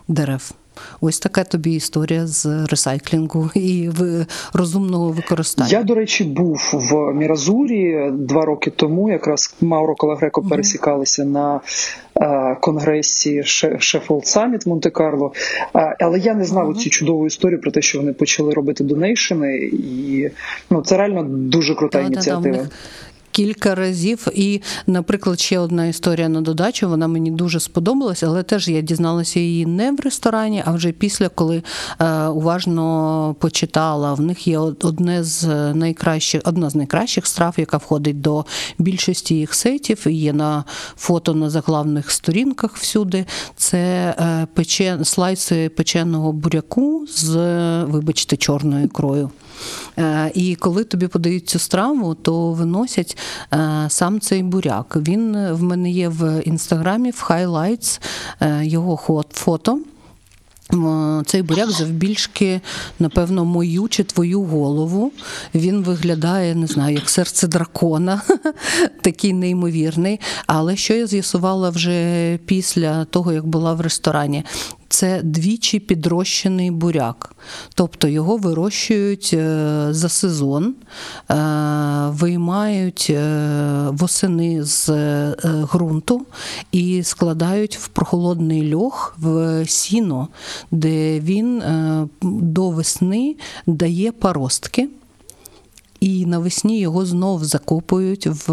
дерев. 0.08 0.54
Ось 1.00 1.18
така 1.18 1.44
тобі 1.44 1.72
історія 1.74 2.26
з 2.26 2.66
ресайклінгу 2.70 3.50
і 3.54 3.90
розумного 4.52 5.10
використання. 5.10 5.68
Я, 5.70 5.82
до 5.82 5.94
речі, 5.94 6.24
був 6.24 6.70
в 6.72 7.14
Міразурі 7.14 8.10
два 8.12 8.44
роки 8.44 8.70
тому. 8.70 9.10
Якраз 9.10 9.54
Мауро 9.60 9.94
Калагреко 9.94 10.42
пересікалися 10.42 11.24
на 11.24 11.60
е, 12.20 12.56
конгресі 12.60 13.40
Ше- 13.40 13.76
Sheffield 13.78 14.36
Summit 14.36 14.64
в 14.64 14.68
Монте-Карло. 14.68 15.32
Е, 15.76 15.96
але 16.00 16.18
я 16.18 16.34
не 16.34 16.44
знав 16.44 16.76
цю 16.76 16.90
чудову 16.90 17.26
історію 17.26 17.60
про 17.60 17.70
те, 17.70 17.82
що 17.82 17.98
вони 17.98 18.12
почали 18.12 18.52
робити 18.54 18.84
донейшени, 18.84 19.56
і 19.72 20.30
ну 20.70 20.82
це 20.82 20.96
реально 20.96 21.22
дуже 21.28 21.74
крута 21.74 21.98
Та-та-та, 21.98 22.14
ініціатива. 22.14 22.56
в 22.56 22.60
них 22.60 22.70
Кілька 23.34 23.74
разів, 23.74 24.26
і, 24.34 24.60
наприклад, 24.86 25.40
ще 25.40 25.58
одна 25.58 25.86
історія 25.86 26.28
на 26.28 26.40
додачу. 26.40 26.88
Вона 26.88 27.08
мені 27.08 27.30
дуже 27.30 27.60
сподобалась, 27.60 28.22
але 28.22 28.42
теж 28.42 28.68
я 28.68 28.80
дізналася 28.80 29.40
її 29.40 29.66
не 29.66 29.92
в 29.92 30.00
ресторані, 30.00 30.62
а 30.66 30.72
вже 30.72 30.92
після, 30.92 31.28
коли 31.28 31.62
е, 32.00 32.26
уважно 32.26 33.36
почитала. 33.40 34.14
В 34.14 34.20
них 34.20 34.46
є 34.46 34.58
одне 34.58 35.24
з 35.24 35.44
найкращих, 35.74 36.42
одна 36.44 36.70
з 36.70 36.74
найкращих 36.74 37.26
страв, 37.26 37.54
яка 37.56 37.76
входить 37.76 38.20
до 38.20 38.44
більшості 38.78 39.34
їх 39.34 39.54
сетів. 39.54 40.06
Є 40.06 40.32
на 40.32 40.64
фото 40.96 41.34
на 41.34 41.50
заглавних 41.50 42.10
сторінках 42.10 42.76
всюди. 42.76 43.26
Це 43.56 43.78
е, 44.18 44.46
пече, 44.54 44.98
слайси 45.02 45.68
печеного 45.68 46.32
буряку 46.32 47.06
з, 47.08 47.34
вибачте, 47.84 48.36
чорною 48.36 48.84
ікрою. 48.84 49.30
Е, 49.98 50.30
І 50.34 50.54
коли 50.54 50.84
тобі 50.84 51.08
подають 51.08 51.48
цю 51.48 51.58
страву, 51.58 52.14
то 52.14 52.52
виносять 52.52 53.18
е, 53.52 53.86
сам 53.88 54.20
цей 54.20 54.42
буряк. 54.42 54.96
Він 54.96 55.34
е, 55.34 55.52
в 55.52 55.62
мене 55.62 55.90
є 55.90 56.08
в 56.08 56.42
інстаграмі 56.44 57.10
в 57.10 57.20
е, 58.40 58.66
його 58.66 59.24
фото. 59.32 59.78
Цей 61.26 61.42
буряк 61.42 61.70
завбільшки, 61.70 62.60
напевно, 62.98 63.44
мою 63.44 63.88
чи 63.88 64.04
твою 64.04 64.42
голову. 64.42 65.12
Він 65.54 65.82
виглядає, 65.82 66.54
не 66.54 66.66
знаю, 66.66 66.94
як 66.94 67.10
серце 67.10 67.48
дракона, 67.48 68.22
такий 69.00 69.32
неймовірний. 69.32 70.20
Але 70.46 70.76
що 70.76 70.94
я 70.94 71.06
з'ясувала 71.06 71.70
вже 71.70 72.38
після 72.46 73.04
того, 73.04 73.32
як 73.32 73.46
була 73.46 73.74
в 73.74 73.80
ресторані, 73.80 74.44
це 74.88 75.22
двічі 75.22 75.78
підрощений 75.78 76.70
буряк. 76.70 77.36
Тобто 77.74 78.08
його 78.08 78.36
вирощують 78.36 79.30
е, 79.32 79.86
за 79.90 80.08
сезон, 80.08 80.74
е, 81.30 81.34
виймають 82.08 83.06
е, 83.10 83.88
восени 83.90 84.64
з 84.64 84.90
ґрунту 85.44 86.26
і 86.72 87.02
складають 87.02 87.78
в 87.78 87.88
прохолодний 87.88 88.74
льох 88.74 89.16
в 89.18 89.64
сіно, 89.66 90.28
де 90.70 91.20
він 91.20 91.62
до 92.22 92.70
весни 92.70 93.36
дає 93.66 94.12
паростки. 94.12 94.88
І 96.00 96.26
навесні 96.26 96.80
його 96.80 97.06
знов 97.06 97.44
закопують 97.44 98.26
в 98.26 98.50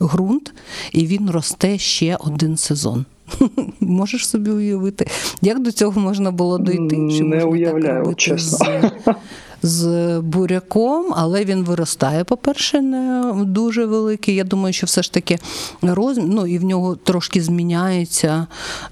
ґрунт, 0.00 0.54
і 0.92 1.06
він 1.06 1.30
росте 1.30 1.78
ще 1.78 2.16
один 2.16 2.56
сезон. 2.56 3.04
Можеш 3.80 4.28
собі 4.28 4.50
уявити, 4.50 5.06
як 5.42 5.60
до 5.60 5.72
цього 5.72 6.00
можна 6.00 6.30
було 6.30 6.58
дойти? 6.58 6.96
Чи 7.16 7.24
Не 7.24 7.44
уявляю, 7.44 8.14
чесно. 8.14 8.58
З, 8.58 9.14
з 9.62 10.20
буряком, 10.20 11.14
але 11.16 11.44
він 11.44 11.64
виростає, 11.64 12.24
по-перше, 12.24 12.80
не 12.80 13.32
дуже 13.44 13.86
великий. 13.86 14.34
Я 14.34 14.44
думаю, 14.44 14.72
що 14.72 14.86
все 14.86 15.02
ж 15.02 15.12
таки 15.12 15.38
розмір, 15.82 16.26
ну 16.28 16.46
і 16.46 16.58
в 16.58 16.64
нього 16.64 16.96
трошки 16.96 17.42
зміняється 17.42 18.46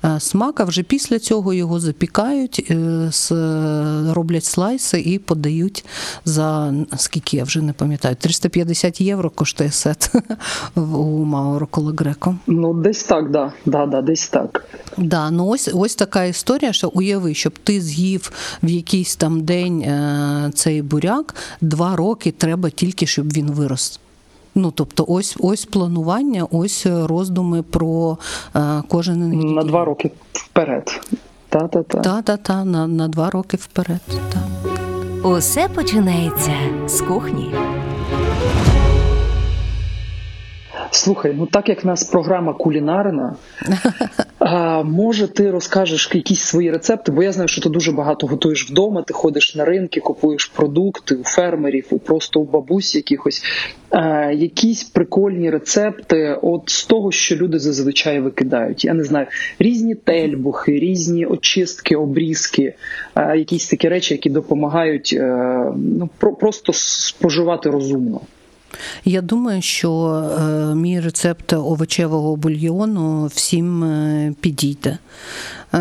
е, 0.05 0.21
смак, 0.21 0.61
а 0.61 0.65
вже 0.65 0.83
після 0.83 1.19
цього 1.19 1.55
його 1.55 1.81
запікають, 1.81 2.67
е, 2.71 3.11
роблять 4.13 4.45
слайси 4.45 5.01
і 5.01 5.19
подають 5.19 5.85
за 6.25 6.75
скільки 6.97 7.37
я 7.37 7.45
вже 7.45 7.63
не 7.63 7.73
пам'ятаю, 7.73 8.17
350 8.21 9.01
євро 9.01 9.31
коштує 9.31 9.71
сет 9.71 10.13
у 10.75 11.25
Мауро 11.25 11.67
Колагреко. 11.67 12.37
Ну, 12.47 12.75
десь 12.75 13.05
так, 13.05 13.31
да. 13.31 13.53
Да, 13.67 13.87
да, 13.87 14.03
десь 14.03 14.29
так. 14.29 14.65
Да, 14.97 15.31
ну 15.31 15.47
ось 15.47 15.71
ось 15.75 15.95
така 15.95 16.25
історія, 16.25 16.73
що 16.73 16.89
уяви, 16.89 17.35
щоб 17.35 17.53
ти 17.65 17.81
з'їв 17.81 18.33
в 18.63 18.69
якийсь 18.69 19.17
там 19.17 19.41
день 19.41 19.83
е, 19.83 20.51
цей 20.61 20.83
буряк, 20.83 21.35
два 21.61 21.97
роки 21.97 22.31
треба 22.31 22.71
тільки, 22.71 23.07
щоб 23.07 23.33
він 23.33 23.51
вирос. 23.51 24.01
Ну, 24.55 24.71
тобто, 24.71 25.05
ось 25.09 25.37
ось 25.41 25.65
планування, 25.65 26.47
ось 26.51 26.87
роздуми 26.87 27.63
про 27.63 28.19
е, 28.57 28.83
кожен 28.89 29.31
На 29.55 29.63
два 29.63 29.85
роки 29.85 30.11
вперед. 30.33 31.01
Та-та-та. 31.49 31.99
Та, 32.01 32.23
та, 32.23 32.37
та, 32.37 32.65
на, 32.65 32.87
на 32.87 33.09
два 33.09 33.31
роки 33.31 33.57
вперед. 33.57 34.01
Та. 34.07 35.29
Усе 35.29 35.69
починається 35.69 36.53
з 36.87 37.01
кухні. 37.01 37.55
Слухай, 40.93 41.35
ну 41.39 41.47
так 41.47 41.69
як 41.69 41.85
в 41.85 41.87
нас 41.87 42.05
програма 42.05 42.53
кулінарна, 42.53 43.37
а, 44.39 44.83
може 44.83 45.29
ти 45.29 45.51
розкажеш 45.51 46.11
якісь 46.15 46.41
свої 46.41 46.71
рецепти, 46.71 47.13
бо 47.13 47.23
я 47.23 47.33
знаю, 47.33 47.49
що 47.49 47.61
ти 47.61 47.69
дуже 47.69 47.93
багато 47.93 48.27
готуєш 48.27 48.71
вдома, 48.71 49.03
ти 49.03 49.15
ходиш 49.15 49.55
на 49.55 49.65
ринки, 49.65 50.01
купуєш 50.01 50.47
продукти 50.47 51.15
у 51.15 51.25
фермерів, 51.25 51.87
і 51.93 51.95
просто 51.95 52.41
у 52.41 52.45
бабусь 52.45 52.95
якихось. 52.95 53.43
А, 53.91 54.31
якісь 54.31 54.85
прикольні 54.85 55.51
рецепти 55.51 56.39
от 56.43 56.63
з 56.67 56.85
того, 56.85 57.13
що 57.13 57.37
люди 57.37 57.59
зазвичай 57.59 58.21
викидають. 58.21 58.85
Я 58.85 58.95
не 58.95 59.05
знаю, 59.05 59.27
різні 59.59 59.95
тельбухи, 59.95 60.73
різні 60.73 61.27
очистки, 61.27 61.97
обрізки, 61.97 62.75
а, 63.15 63.35
якісь 63.35 63.69
такі 63.69 63.89
речі, 63.89 64.15
які 64.15 64.31
допомагають 64.31 65.15
е, 65.19 65.65
ну, 65.77 66.09
про, 66.19 66.35
просто 66.35 66.73
споживати 66.73 67.71
розумно. 67.71 68.21
Я 69.05 69.23
думаю, 69.23 69.63
що 69.63 70.07
е, 70.41 70.75
мій 70.75 71.01
рецепт 71.01 71.53
овочевого 71.53 72.37
бульйону 72.37 73.27
всім 73.27 73.85
е, 73.85 74.35
підійде. 74.41 74.99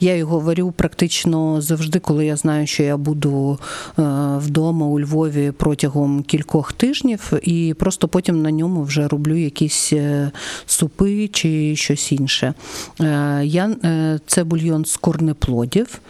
Я 0.00 0.16
його 0.16 0.40
варю 0.40 0.72
практично 0.72 1.60
завжди, 1.60 1.98
коли 1.98 2.26
я 2.26 2.36
знаю, 2.36 2.66
що 2.66 2.82
я 2.82 2.96
буду 2.96 3.58
е, 3.98 4.02
вдома 4.36 4.86
у 4.86 5.00
Львові 5.00 5.52
протягом 5.56 6.22
кількох 6.22 6.72
тижнів, 6.72 7.32
і 7.42 7.74
просто 7.78 8.08
потім 8.08 8.42
на 8.42 8.50
ньому 8.50 8.82
вже 8.82 9.08
роблю 9.08 9.36
якісь 9.36 9.92
супи 10.66 11.28
чи 11.28 11.76
щось 11.76 12.12
інше. 12.12 12.54
Я, 13.42 13.70
це 14.26 14.44
бульйон 14.44 14.84
з 14.84 14.96
корнеплодів. 14.96 16.00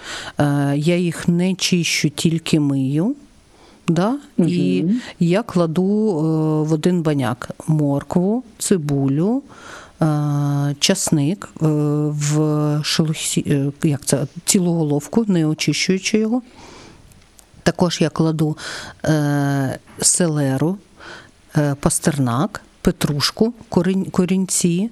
Я 0.75 0.97
їх 0.97 1.29
не 1.29 1.55
чищу, 1.55 2.09
тільки 2.09 2.61
мию. 2.61 3.15
Да? 3.91 4.17
І 4.39 4.85
я 5.21 5.43
кладу 5.43 6.09
е, 6.09 6.23
в 6.69 6.73
один 6.73 7.03
баняк 7.03 7.51
моркву, 7.67 8.45
цибулю, 8.59 9.43
е, 10.03 10.75
часник 10.79 11.49
е, 11.63 11.67
в 12.09 12.81
шелухі, 12.85 13.73
як 13.83 14.05
це, 14.05 14.27
цілу 14.45 14.73
головку, 14.73 15.25
не 15.29 15.47
очищуючи 15.47 16.19
його. 16.19 16.43
Також 17.63 18.01
я 18.01 18.09
кладу 18.09 18.57
селеру, 20.01 20.79
пастернак, 21.81 22.63
петрушку, 22.81 23.55
корінці. 24.13 24.91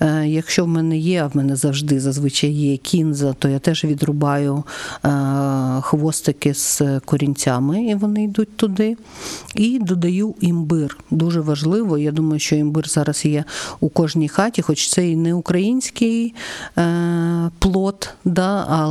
Е, 0.00 0.26
якщо 0.28 0.64
в 0.64 0.68
мене 0.68 0.98
є, 0.98 1.22
а 1.22 1.26
в 1.26 1.36
мене 1.36 1.56
завжди 1.56 2.00
зазвичай 2.00 2.50
є 2.50 2.76
кінза, 2.76 3.32
то 3.38 3.48
я 3.48 3.58
теж 3.58 3.84
відрубаю 3.84 4.64
е, 5.04 5.08
хвостики 5.82 6.54
з 6.54 6.82
корінцями, 7.04 7.84
і 7.84 7.94
вони 7.94 8.24
йдуть 8.24 8.56
туди. 8.56 8.96
І 9.54 9.78
додаю 9.78 10.34
імбир. 10.40 10.98
Дуже 11.10 11.40
важливо. 11.40 11.98
Я 11.98 12.12
думаю, 12.12 12.38
що 12.40 12.56
імбир 12.56 12.88
зараз 12.88 13.24
є 13.24 13.44
у 13.80 13.88
кожній 13.88 14.28
хаті, 14.28 14.62
хоч 14.62 14.88
це 14.88 15.08
і 15.08 15.16
не 15.16 15.34
український 15.34 16.34
е, 16.78 17.50
плод, 17.58 18.14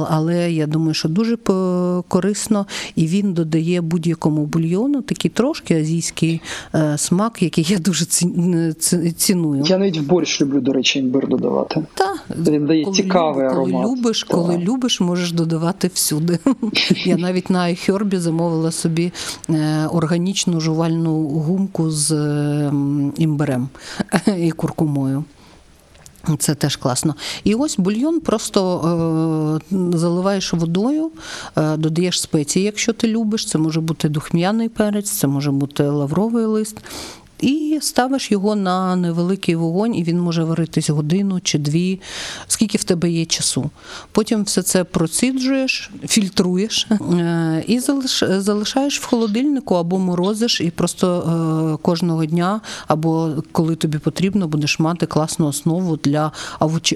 але 0.09 0.51
я 0.51 0.67
думаю, 0.67 0.93
що 0.93 1.09
дуже 1.09 1.37
корисно, 2.07 2.65
і 2.95 3.07
він 3.07 3.33
додає 3.33 3.81
будь-якому 3.81 4.45
бульйону 4.45 5.01
такий 5.01 5.31
трошки 5.31 5.79
азійський 5.81 6.41
смак, 6.97 7.41
який 7.41 7.65
я 7.69 7.77
дуже 7.77 8.05
ці- 8.05 8.73
ці- 8.79 9.11
ціную. 9.11 9.63
Я 9.65 9.77
навіть 9.77 9.97
в 9.97 10.01
борщ 10.03 10.41
люблю, 10.41 10.61
до 10.65 10.73
речі, 10.73 10.99
імбир 10.99 11.27
додавати. 11.27 11.85
Та, 11.93 12.13
Він 12.51 12.65
дає 12.65 12.83
коли 12.83 12.95
цікавий 12.97 13.49
коли 13.49 13.61
аромат. 13.61 13.87
любиш, 13.87 14.19
Так. 14.19 14.29
коли 14.29 14.57
любиш, 14.57 15.01
можеш 15.01 15.31
додавати 15.31 15.91
всюди. 15.93 16.39
Я 17.05 17.17
навіть 17.17 17.49
на 17.49 17.67
iHerb 17.67 18.15
замовила 18.15 18.71
собі 18.71 19.11
е, 19.49 19.87
органічну 19.91 20.61
жувальну 20.61 21.27
гумку 21.27 21.91
з 21.91 22.11
е, 22.11 22.71
імбирем 23.17 23.69
і 24.37 24.51
куркумою. 24.51 25.23
Це 26.39 26.55
теж 26.55 26.75
класно. 26.75 27.15
І 27.43 27.55
ось 27.55 27.77
бульйон 27.77 28.19
просто 28.19 29.61
е, 29.71 29.75
заливаєш 29.97 30.53
водою, 30.53 31.11
е, 31.57 31.77
додаєш 31.77 32.21
спеції, 32.21 32.65
якщо 32.65 32.93
ти 32.93 33.07
любиш. 33.07 33.45
Це 33.47 33.57
може 33.57 33.81
бути 33.81 34.09
духм'яний 34.09 34.69
перець, 34.69 35.09
це 35.09 35.27
може 35.27 35.51
бути 35.51 35.83
лавровий 35.83 36.45
лист. 36.45 36.77
І 37.39 37.79
ставиш 37.81 38.31
його 38.31 38.55
на 38.55 38.95
невеликий 38.95 39.55
вогонь, 39.55 39.95
і 39.95 40.03
він 40.03 40.19
може 40.19 40.43
варитись 40.43 40.89
годину 40.89 41.39
чи 41.43 41.57
дві, 41.57 42.01
скільки 42.47 42.77
в 42.77 42.83
тебе 42.83 43.09
є 43.09 43.25
часу. 43.25 43.69
Потім 44.11 44.43
все 44.43 44.61
це 44.61 44.83
проціджуєш, 44.83 45.91
фільтруєш 46.07 46.87
е, 46.91 47.63
і 47.67 47.79
залишаєш 48.19 48.99
в 48.99 49.05
холодильнику 49.05 49.75
або 49.75 49.99
морозиш, 49.99 50.61
і 50.61 50.71
просто 50.71 51.07
е, 51.73 51.77
кожного 51.81 52.25
дня, 52.25 52.61
або 52.87 53.29
коли 53.51 53.75
тобі 53.75 53.97
потрібно, 53.97 54.47
будеш 54.47 54.79
мати 54.79 55.05
класну 55.05 55.47
основу 55.47 55.97
для 55.97 56.31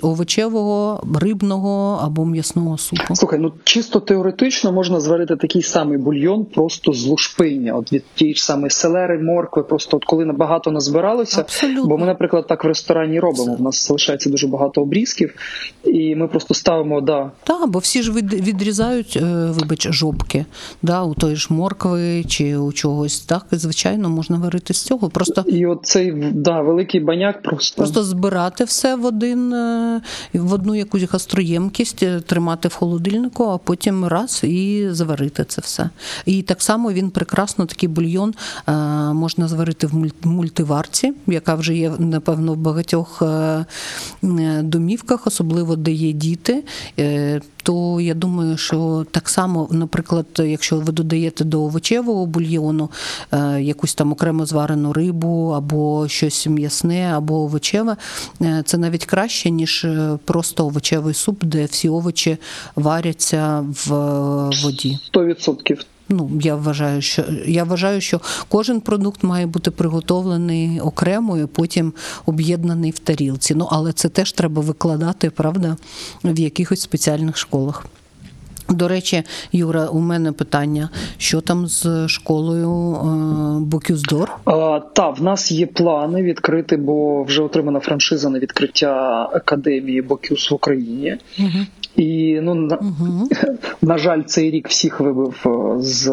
овочевого, 0.02 1.04
рибного 1.20 2.00
або 2.04 2.26
м'ясного 2.26 2.78
супу. 2.78 3.16
Слухай, 3.16 3.40
ну 3.40 3.54
чисто 3.64 4.00
теоретично 4.00 4.72
можна 4.72 5.00
зварити 5.00 5.36
такий 5.36 5.62
самий 5.62 5.98
бульйон 5.98 6.46
просто 6.46 6.94
з 6.94 7.06
лушпиння, 7.06 7.74
от 7.74 7.94
від 7.94 8.04
тієї 8.16 8.36
ж 8.36 8.46
самої 8.46 8.70
селери, 8.70 9.20
моркви, 9.20 9.64
просто 9.64 9.98
от 9.98 10.06
коли 10.06 10.26
набагато 10.30 10.72
назбиралося. 10.72 11.42
Абсолютно. 11.42 11.86
Бо 11.86 11.98
ми, 11.98 12.06
наприклад, 12.06 12.48
так 12.48 12.64
в 12.64 12.68
ресторані 12.68 13.20
робимо. 13.20 13.56
У 13.60 13.64
нас 13.64 13.88
залишається 13.88 14.30
дуже 14.30 14.48
багато 14.48 14.82
обрізків, 14.82 15.36
і 15.84 16.16
ми 16.16 16.28
просто 16.28 16.54
ставимо 16.54 17.02
да, 17.02 17.32
Так, 17.44 17.70
бо 17.70 17.80
всі 17.80 18.02
ж 18.04 18.12
відрізають, 18.12 19.18
е, 19.22 19.46
вибач, 19.52 19.88
жопки, 19.92 20.46
да, 20.82 21.04
у 21.04 21.14
тої 21.14 21.36
ж 21.36 21.48
моркви 21.54 22.24
чи 22.24 22.58
у 22.58 22.72
чогось. 22.72 23.20
Так, 23.20 23.46
і 23.52 23.56
звичайно, 23.56 24.10
можна 24.10 24.38
варити 24.38 24.74
з 24.74 24.82
цього. 24.82 25.10
Просто 25.10 25.44
І 25.48 25.66
от 25.66 25.80
цей 25.84 26.12
да, 26.32 26.62
великий 26.62 27.02
баняк 27.02 27.42
просто, 27.42 27.78
Просто 27.78 28.04
збирати 28.04 28.64
все 28.64 28.96
в 28.96 29.06
один 29.06 29.54
е, 29.54 30.02
в 30.34 30.54
одну 30.54 30.76
якусь 30.76 31.04
гастроємкість, 31.04 32.04
е, 32.04 32.20
тримати 32.20 32.68
в 32.68 32.74
холодильнику, 32.74 33.44
а 33.44 33.58
потім 33.58 34.06
раз 34.06 34.44
і 34.44 34.88
заварити 34.92 35.46
це 35.48 35.62
все. 35.62 35.90
І 36.26 36.42
так 36.42 36.62
само 36.62 36.92
він 36.92 37.10
прекрасно 37.10 37.66
такий 37.66 37.90
бульйон 37.90 38.34
можна 39.14 39.48
зварити 39.48 39.88
в 39.88 39.94
муль- 39.96 40.12
мультиварці, 40.24 41.14
яка 41.28 41.56
вже 41.56 41.76
є 41.76 41.92
напевно 42.00 42.54
в 42.54 42.58
багатьох 42.58 43.22
е, 43.22 43.26
е, 44.24 44.62
домівках, 44.64 45.28
особливо 45.28 45.76
де 45.76 45.92
є 45.92 46.12
діти. 46.12 46.64
Е, 47.00 47.42
То 47.64 48.02
я 48.02 48.14
думаю, 48.14 48.58
що 48.58 49.06
так 49.12 49.30
само, 49.30 49.68
наприклад, 49.72 50.26
якщо 50.38 50.80
ви 50.80 50.92
додаєте 50.92 51.44
до 51.44 51.64
овочевого 51.64 52.26
бульйону 52.26 52.90
якусь 53.60 53.96
там 53.96 54.12
окремо 54.12 54.46
зварену 54.46 54.94
рибу 54.94 55.54
або 55.58 56.08
щось 56.08 56.48
м'ясне, 56.48 57.14
або 57.16 57.36
овочеве, 57.36 57.96
це 58.66 58.78
навіть 58.78 59.06
краще, 59.06 59.50
ніж 59.50 59.88
просто 60.26 60.66
овочевий 60.66 61.14
суп, 61.14 61.44
де 61.44 61.66
всі 61.66 61.90
овочі 61.90 62.38
варяться 62.76 63.66
в 63.86 63.90
воді. 64.64 65.00
100%. 65.14 65.86
Ну, 66.10 66.32
я 66.42 66.56
вважаю, 66.56 67.02
що 67.02 67.24
я 67.46 67.64
вважаю, 67.64 68.02
що 68.02 68.22
кожен 68.48 68.82
продукт 68.82 69.24
має 69.24 69.46
бути 69.46 69.72
приготовлений 69.72 70.80
окремо 70.80 71.38
і 71.38 71.46
потім 71.46 71.94
об'єднаний 72.26 72.92
в 72.92 73.00
тарілці. 73.00 73.56
Ну, 73.56 73.68
але 73.72 73.94
це 73.94 74.10
теж 74.10 74.32
треба 74.32 74.62
викладати, 74.62 75.30
правда, 75.30 75.78
в 76.24 76.40
якихось 76.40 76.82
спеціальних 76.82 77.38
школах. 77.38 77.86
До 78.70 78.88
речі, 78.88 79.24
Юра, 79.52 79.88
у 79.88 80.00
мене 80.00 80.32
питання: 80.32 80.90
що 81.18 81.42
там 81.42 81.68
з 81.68 82.08
школою 82.08 82.94
е, 82.94 83.60
Бокюздор? 83.60 84.32
А, 84.46 84.80
та, 84.94 85.10
в 85.10 85.24
нас 85.24 85.52
є 85.52 85.66
плани 85.66 86.24
відкрити, 86.24 86.78
бо 86.78 87.24
вже 87.24 87.42
отримана 87.42 87.80
франшиза 87.80 88.30
на 88.30 88.40
відкриття 88.40 89.24
академії 89.34 90.02
Бокюс 90.02 90.52
в 90.52 90.54
Україні. 90.54 91.18
І 91.96 92.40
ну 92.42 92.56
на, 92.56 92.76
Угу. 92.78 93.28
на 93.82 93.98
жаль, 93.98 94.22
цей 94.22 94.52
рік 94.52 94.68
всіх 94.68 95.00
вибив 95.00 95.46
е, 95.46 95.82
з 95.82 96.12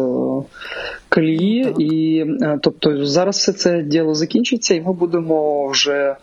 колії, 1.09 1.63
Так. 1.63 1.79
і 1.79 2.25
е, 2.41 2.59
тобто 2.61 3.05
зараз 3.05 3.37
все 3.37 3.53
це 3.53 3.81
діло 3.83 4.13
закінчиться, 4.15 4.75
і 4.75 4.81
ми 4.81 4.93
будемо 4.93 5.67
вже 5.67 6.15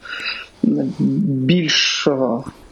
більш 0.63 2.07
е, 2.09 2.17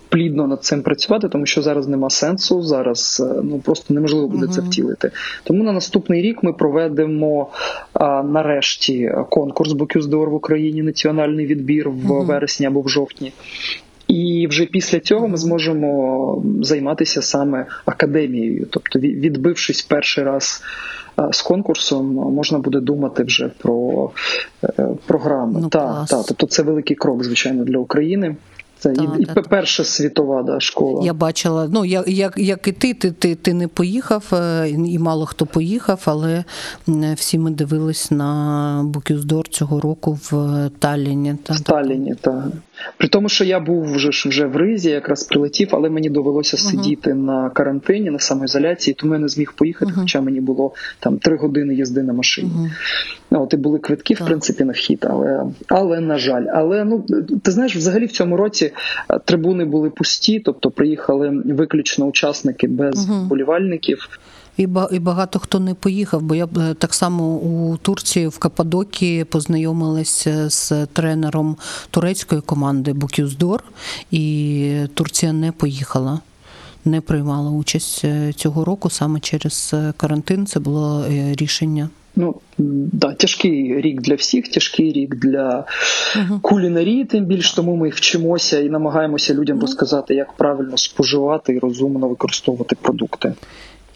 плідно 0.09 0.47
над 0.47 0.64
цим 0.64 0.83
працювати, 0.83 1.29
тому 1.29 1.47
що 1.47 1.62
зараз 1.62 1.88
нема 1.88 2.11
сенсу. 2.11 2.62
Зараз 2.62 3.23
е, 3.31 3.40
ну 3.42 3.59
просто 3.59 3.95
неможливо 3.95 4.29
буде 4.29 4.47
це 4.47 4.61
втілити. 4.61 5.11
Тому 5.45 5.64
на 5.64 5.73
наступний 5.73 6.23
рік 6.23 6.42
ми 6.42 6.53
проведемо 6.53 7.51
а, 7.92 8.23
нарешті 8.23 9.12
конкурс 9.31 9.73
Бокюздор 9.73 10.31
в 10.31 10.35
Україні, 10.35 10.83
національний 10.83 11.47
відбір 11.47 11.90
в 11.90 12.05
Мгм. 12.05 12.27
вересні 12.27 12.66
або 12.66 12.81
в 12.81 12.88
жовтні. 12.88 13.33
І 14.12 14.46
вже 14.46 14.66
після 14.66 15.01
цього 15.01 15.29
ми 15.29 15.37
зможемо 15.37 16.44
займатися 16.62 17.22
саме 17.22 17.66
академією. 17.85 18.66
Тобто, 18.70 18.98
ві- 18.98 19.20
відбившись 19.20 19.83
перший 19.83 20.25
раз 20.25 20.62
з 21.33 21.42
конкурсом, 21.42 22.07
можна 22.14 22.59
буде 22.59 22.81
думати 22.81 23.25
вже 23.25 23.51
про 23.59 24.11
е, 24.64 24.88
програми. 25.07 25.59
Ну, 25.62 25.68
та, 25.68 26.07
та, 26.11 26.22
тобто 26.22 26.46
це 26.46 26.62
великий 26.62 26.96
крок, 26.96 27.25
звичайно, 27.25 27.64
для 27.64 27.79
України. 27.79 28.37
Це 28.79 28.92
Та, 28.92 29.03
і, 29.03 29.22
і 29.22 29.25
та, 29.25 29.35
та. 29.35 29.42
перша 29.42 29.85
світова 29.85 30.42
да, 30.42 30.61
школа. 30.61 31.05
Я 31.05 31.14
бачила, 31.14 31.68
ну 31.72 31.85
я, 31.85 32.05
як, 32.07 32.35
як 32.38 32.68
і 32.68 32.72
ти, 32.72 32.94
ти, 32.94 33.11
ти, 33.11 33.35
ти 33.35 33.55
не 33.55 33.68
поїхав, 33.68 34.25
е, 34.33 34.70
і 34.70 34.98
мало 34.98 35.27
хто 35.27 35.46
поїхав, 35.46 36.03
але 36.05 36.44
всі 37.16 37.38
ми 37.38 37.51
дивились 37.51 38.11
на 38.11 38.83
Бокюздор 38.85 39.48
цього 39.48 39.81
року 39.81 40.18
в 40.31 40.70
Талліні. 40.79 41.35
Та, 41.42 41.53
в 41.53 41.57
Сталіні, 41.57 42.14
та 42.20 42.44
при 42.97 43.09
тому, 43.09 43.29
що 43.29 43.45
я 43.45 43.61
був 43.61 43.92
вже 43.92 44.12
ж 44.12 44.29
вже 44.29 44.47
в 44.47 44.57
Ризі, 44.57 44.90
якраз 44.90 45.25
прилетів, 45.25 45.68
але 45.73 45.90
мені 45.90 46.11
довелося 46.11 46.57
сидіти 46.57 47.14
на 47.14 47.51
карантині, 47.51 48.11
на 48.11 48.18
самоізоляції, 48.18 48.95
тому 48.95 49.14
я 49.14 49.18
не 49.18 49.29
зміг 49.29 49.53
поїхати, 49.53 49.92
Мгм. 49.92 50.01
хоча 50.01 50.21
мені 50.21 50.40
було 50.40 50.73
там 51.01 51.18
три 51.18 51.37
години 51.37 51.75
їзди 51.75 52.03
на 52.03 52.12
машині. 52.12 52.51
Ну, 53.31 53.42
от 53.42 53.55
і 53.55 53.57
були 53.57 53.79
квитки, 53.79 54.14
в 54.14 54.18
принципі, 54.18 54.64
на 54.64 54.73
вхід, 54.73 55.07
але, 55.11 55.45
але 55.68 56.01
на 56.01 56.18
жаль. 56.18 56.45
Але 56.55 56.85
ну 56.85 57.05
ти 57.45 57.51
знаєш, 57.51 57.77
взагалі 57.77 58.07
в 58.07 58.12
цьому 58.12 58.37
році 58.37 58.73
е, 59.11 59.18
трибуни 59.25 59.64
були 59.64 59.90
пусті, 59.90 60.40
тобто 60.40 60.71
приїхали 60.71 61.42
виключно 61.45 62.07
учасники 62.07 62.68
без 62.68 63.09
Мгм. 63.09 63.29
І 64.57 64.69
і 64.93 64.99
багато 64.99 65.38
хто 65.38 65.61
не 65.61 65.75
поїхав, 65.75 66.23
бо 66.23 66.35
я 66.35 66.45
е, 66.45 66.75
так 66.75 66.95
само 66.95 67.35
у 67.35 67.77
Турції 67.77 68.29
в 68.29 68.38
Каппадокії 68.38 69.25
познайомилася 69.25 70.51
з 70.51 70.87
тренером 70.87 71.57
турецької 71.91 72.41
команди 72.41 72.93
Бокюздор, 72.93 73.65
і 74.11 74.87
Турція 74.95 75.33
не 75.33 75.53
поїхала. 75.53 76.21
Не 76.85 77.01
приймала 77.01 77.51
участь 77.51 78.05
е, 78.05 78.33
цього 78.33 78.65
року 78.65 78.91
саме 78.91 79.21
через 79.21 79.71
е, 79.75 79.93
карантин. 79.97 80.47
Це 80.47 80.61
було 80.61 81.05
е, 81.05 81.35
рішення. 81.35 81.88
Ну 82.17 82.35
да, 82.93 83.12
тяжкий 83.12 83.81
рік 83.81 84.01
для 84.01 84.15
всіх, 84.15 84.49
тяжкий 84.49 84.93
рік 84.93 85.15
для 85.15 85.65
кулінарії, 86.43 87.05
тим 87.05 87.25
більш 87.25 87.53
тому 87.53 87.77
ми 87.77 87.88
вчимося 87.88 88.61
і 88.61 88.69
намагаємося 88.69 89.35
людям 89.35 89.61
розказати, 89.61 90.15
як 90.15 90.33
правильно 90.33 90.79
споживати 90.79 91.53
і 91.53 91.59
розумно 91.59 92.09
використовувати 92.09 92.77
продукти. 92.83 93.35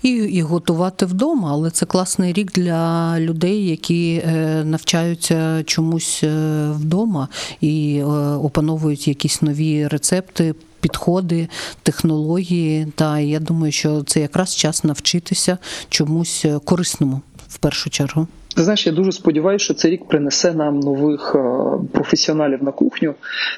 І, 0.02 0.08
і 0.10 0.42
готувати 0.42 1.06
вдома, 1.06 1.48
але 1.52 1.70
це 1.70 1.86
класний 1.86 2.32
рік 2.32 2.52
для 2.52 3.14
людей, 3.20 3.66
які 3.66 4.22
е, 4.26 4.64
навчаються 4.64 5.62
чомусь 5.62 6.20
е, 6.24 6.70
вдома 6.70 7.28
і 7.60 7.98
е, 7.98 8.04
опановують 8.34 9.08
якісь 9.08 9.42
нові 9.42 9.88
рецепти. 9.88 10.54
Підходи, 10.80 11.48
технології, 11.82 12.86
та 12.94 13.18
я 13.18 13.40
думаю, 13.40 13.72
що 13.72 14.02
це 14.02 14.20
якраз 14.20 14.56
час 14.56 14.84
навчитися 14.84 15.58
чомусь 15.88 16.46
корисному 16.64 17.20
в 17.48 17.58
першу 17.58 17.90
чергу. 17.90 18.26
Ти 18.56 18.62
знаєш, 18.62 18.86
я 18.86 18.92
дуже 18.92 19.12
сподіваюся, 19.12 19.64
що 19.64 19.74
цей 19.74 19.90
рік 19.90 20.04
принесе 20.08 20.52
нам 20.52 20.80
нових 20.80 21.34
е, 21.34 21.38
професіоналів 21.92 22.62
на 22.62 22.72
кухню, 22.72 23.14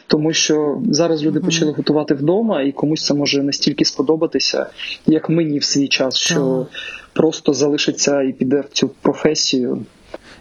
тому 0.07 0.33
що 0.33 0.83
зараз 0.91 1.25
люди 1.25 1.41
почали 1.41 1.73
готувати 1.73 2.15
вдома, 2.15 2.63
і 2.63 2.73
комусь 2.73 3.05
це 3.05 3.15
може 3.15 3.43
настільки 3.43 3.85
сподобатися, 3.85 4.67
як 5.07 5.29
мені 5.29 5.59
в 5.59 5.65
свій 5.65 5.89
час, 5.89 6.17
що 6.17 6.67
просто 7.13 7.53
залишиться 7.53 8.23
і 8.23 8.33
піде 8.33 8.61
в 8.61 8.69
цю 8.73 8.89
професію. 8.89 9.87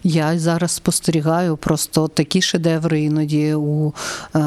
Я 0.09 0.39
зараз 0.39 0.71
спостерігаю 0.71 1.57
просто 1.57 2.07
такі 2.07 2.41
шедеври 2.41 3.01
іноді 3.01 3.53
у 3.53 3.93
е, 4.35 4.39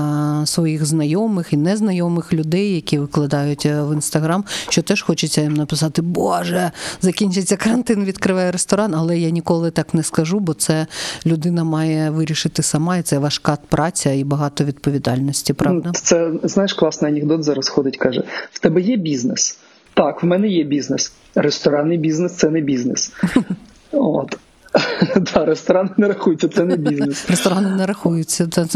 своїх 0.45 0.87
знайомих 0.87 1.53
і 1.53 1.57
незнайомих 1.57 2.33
людей, 2.33 2.75
які 2.75 2.99
викладають 2.99 3.67
е, 3.67 3.83
в 3.83 3.95
інстаграм, 3.95 4.45
що 4.69 4.83
теж 4.83 5.03
хочеться 5.03 5.41
їм 5.41 5.55
написати: 5.55 6.03
Боже, 6.03 6.71
закінчиться 7.01 7.57
карантин, 7.57 8.05
відкриває 8.05 8.51
ресторан, 8.51 8.95
але 8.95 9.19
я 9.19 9.31
ніколи 9.31 9.71
так 9.71 9.95
не 9.95 10.03
скажу, 10.03 10.41
бо 10.41 10.55
це 10.55 10.87
людина 11.27 11.65
має 11.65 12.11
вирішити 12.11 12.63
сама, 12.63 12.97
і 12.97 13.03
це 13.03 13.19
важка 13.19 13.59
праця 13.69 14.13
і 14.13 14.25
багато 14.25 14.65
відповідальності, 14.65 15.53
правда? 15.53 15.83
Ну, 15.85 15.93
Це 15.93 16.33
знаєш, 16.43 16.75
класний 16.75 17.11
анекдот 17.11 17.45
зараз 17.45 17.69
ходить, 17.69 17.97
каже: 17.97 18.23
в 18.53 18.59
тебе 18.59 18.81
є 18.81 18.97
бізнес? 18.97 19.59
Так, 19.95 20.23
в 20.23 20.27
мене 20.27 20.49
є 20.49 20.65
бізнес. 20.65 21.13
Ресторанний 21.35 21.99
бізнес 21.99 22.33
це 22.33 22.51
не 22.51 22.61
бізнес. 22.61 23.13
От. 23.93 24.39
Да, 25.17 25.45
ресторани 25.45 25.91
не 25.97 26.09
рахуються, 26.09 26.49
це 26.49 26.65
не 26.65 26.77
бізнес. 26.77 27.31
Ресторани 27.31 27.71
не 27.71 27.87
рахуються. 27.87 28.47
Та- 28.47 28.67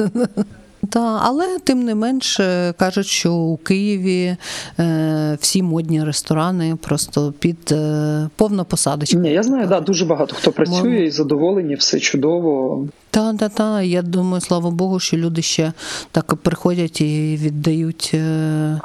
та- 0.91 1.21
але 1.23 1.59
тим 1.65 1.83
не 1.83 1.95
менш 1.95 2.41
е, 2.41 2.75
кажуть, 2.79 3.07
що 3.07 3.35
у 3.35 3.57
Києві 3.57 4.37
е, 4.79 5.39
всі 5.41 5.63
модні 5.63 6.05
ресторани 6.05 6.77
просто 6.83 7.35
під 7.39 7.73
е, 7.73 8.29
повна 8.37 8.65
посадочка. 8.65 9.19
Ні, 9.19 9.31
я 9.31 9.43
знаю, 9.43 9.67
да, 9.67 9.81
дуже 9.81 10.05
багато 10.05 10.35
хто 10.37 10.53
працює 10.53 11.05
і 11.05 11.11
задоволені, 11.11 11.75
все 11.75 12.01
чудово. 12.01 12.87
Та, 13.11 13.35
та, 13.35 13.49
та. 13.49 13.83
Я 13.83 14.03
думаю, 14.03 14.41
слава 14.41 14.71
Богу, 14.71 15.01
що 15.01 15.17
люди 15.17 15.43
ще 15.43 15.73
так 16.11 16.35
приходять 16.35 17.01
і 17.01 17.39
віддають 17.43 18.11
е, 18.15 18.81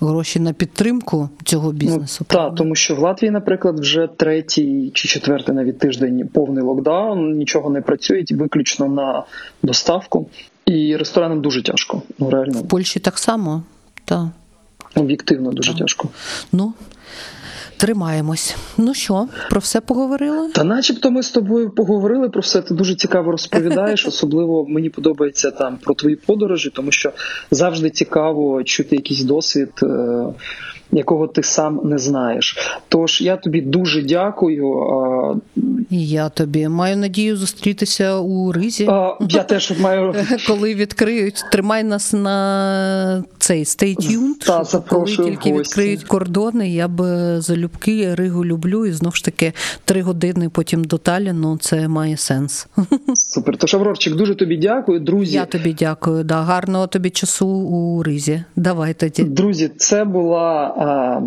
гроші 0.00 0.40
на 0.40 0.52
підтримку 0.52 1.28
цього 1.44 1.72
бізнесу. 1.72 2.26
Ну, 2.30 2.36
так, 2.36 2.54
тому 2.54 2.74
що 2.74 2.94
в 2.94 2.98
Латвії, 2.98 3.30
наприклад, 3.30 3.80
вже 3.80 4.08
третій 4.16 4.90
чи 4.94 5.08
четвертий 5.08 5.54
навіть 5.54 5.78
тиждень 5.78 6.28
повний 6.32 6.64
локдаун, 6.64 7.36
нічого 7.36 7.70
не 7.70 7.80
працюють, 7.80 8.32
виключно 8.32 8.86
на 8.88 9.24
доставку. 9.62 10.26
І 10.72 10.96
ресторанам 10.96 11.40
дуже 11.40 11.62
тяжко. 11.62 12.02
Ну 12.18 12.30
реально, 12.30 12.58
В 12.60 12.68
Польщі 12.68 13.00
так 13.00 13.18
само. 13.18 13.62
Та. 14.04 14.30
об'єктивно 14.94 15.52
дуже 15.52 15.78
тяжко. 15.78 16.08
Ну, 16.52 16.74
тримаємось. 17.76 18.56
Ну 18.78 18.94
що, 18.94 19.28
про 19.50 19.60
все 19.60 19.80
поговорили? 19.80 20.50
Та 20.52 20.64
начебто 20.64 21.10
ми 21.10 21.22
з 21.22 21.30
тобою 21.30 21.70
поговорили 21.70 22.28
про 22.28 22.40
все. 22.40 22.62
Ти 22.62 22.74
дуже 22.74 22.94
цікаво 22.94 23.32
розповідаєш. 23.32 24.06
Особливо 24.08 24.66
мені 24.68 24.90
подобається 24.90 25.50
там 25.50 25.76
про 25.76 25.94
твої 25.94 26.16
подорожі, 26.16 26.70
тому 26.70 26.92
що 26.92 27.12
завжди 27.50 27.90
цікаво 27.90 28.64
чути 28.64 28.96
якийсь 28.96 29.22
досвід, 29.22 29.72
е, 29.82 29.86
якого 30.92 31.26
ти 31.26 31.42
сам 31.42 31.80
не 31.84 31.98
знаєш. 31.98 32.56
Тож 32.88 33.20
я 33.20 33.36
тобі 33.36 33.60
дуже 33.60 34.02
дякую. 34.02 34.72
Я 35.90 36.28
тобі 36.28 36.68
маю 36.68 36.96
надію 36.96 37.36
зустрітися 37.36 38.16
у 38.18 38.52
Ризі. 38.52 38.86
а, 38.88 39.16
я 39.28 39.42
теж 39.42 39.80
маю 39.80 40.14
Коли 40.46 40.74
відкриють, 40.74 41.44
тримай 41.52 41.84
нас 41.84 42.12
на 42.12 43.24
цей 43.38 43.64
stay 43.64 43.96
tuned, 43.96 44.46
Та, 44.46 44.64
щоб 44.64 44.88
коли 44.88 45.06
тільки 45.06 45.30
гості. 45.30 45.52
відкриють 45.52 46.04
кордони, 46.04 46.70
я 46.70 46.88
б 46.88 47.02
залюбки 47.40 48.14
Ригу 48.14 48.44
люблю, 48.44 48.86
і 48.86 48.92
знов 48.92 49.16
ж 49.16 49.24
таки 49.24 49.52
три 49.84 50.02
години 50.02 50.48
потім 50.48 50.84
до 50.84 50.98
Таліну 50.98 51.58
це 51.60 51.88
має 51.88 52.16
сенс. 52.16 52.66
супер. 53.14 53.56
Тож, 53.56 53.74
Аврорчик, 53.74 54.14
дуже 54.14 54.34
тобі 54.34 54.56
дякую, 54.56 55.00
друзі. 55.00 55.34
Я 55.34 55.44
тобі 55.44 55.76
дякую. 55.78 56.24
Да, 56.24 56.42
гарного 56.42 56.86
тобі 56.86 57.10
часу 57.10 57.46
у 57.48 58.02
Ризі. 58.02 58.44
Давай 58.56 58.94
тоді. 58.94 59.24
Друзі, 59.24 59.70
це 59.76 60.04
була 60.04 60.74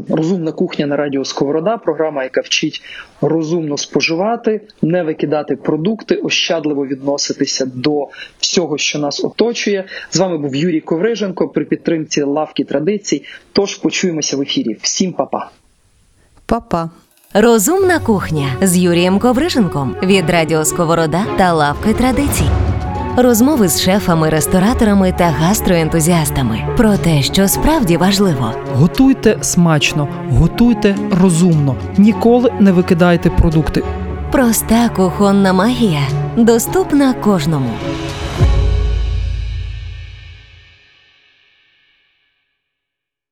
розумна 0.09 0.51
кухня 0.51 0.85
на 0.85 0.95
радіо 0.95 1.25
Сковорода. 1.25 1.77
Програма, 1.77 2.23
яка 2.23 2.41
вчить 2.41 2.81
розумно 3.21 3.77
споживати, 3.77 4.61
не 4.81 5.03
викидати 5.03 5.55
продукти, 5.55 6.15
ощадливо 6.15 6.87
відноситися 6.87 7.65
до 7.65 8.07
всього, 8.39 8.77
що 8.77 8.99
нас 8.99 9.23
оточує. 9.23 9.85
З 10.11 10.19
вами 10.19 10.37
був 10.37 10.55
Юрій 10.55 10.81
Ковриженко 10.81 11.47
при 11.47 11.65
підтримці 11.65 12.21
лавки 12.23 12.63
традицій. 12.63 13.23
Тож 13.53 13.75
почуємося 13.75 14.37
в 14.37 14.41
ефірі. 14.41 14.77
Всім 14.81 15.13
па-па. 15.13 15.49
Па-па. 16.45 16.89
Розумна 17.33 17.99
кухня 17.99 18.47
з 18.61 18.77
Юрієм 18.77 19.19
Ковриженком 19.19 19.95
від 20.03 20.29
Радіо 20.29 20.65
Сковорода 20.65 21.25
та 21.37 21.53
Лавки 21.53 21.93
традицій. 21.93 22.74
Розмови 23.17 23.67
з 23.67 23.81
шефами, 23.81 24.29
рестораторами 24.29 25.11
та 25.17 25.25
гастроентузіастами 25.25 26.73
про 26.77 26.97
те, 26.97 27.21
що 27.21 27.47
справді 27.47 27.97
важливо. 27.97 28.51
Готуйте 28.73 29.37
смачно, 29.41 30.07
готуйте 30.29 30.95
розумно, 31.21 31.75
ніколи 31.97 32.53
не 32.59 32.71
викидайте 32.71 33.29
продукти. 33.29 33.83
Проста 34.31 34.89
кухонна 34.89 35.53
магія 35.53 36.01
доступна 36.37 37.13
кожному. 37.13 37.69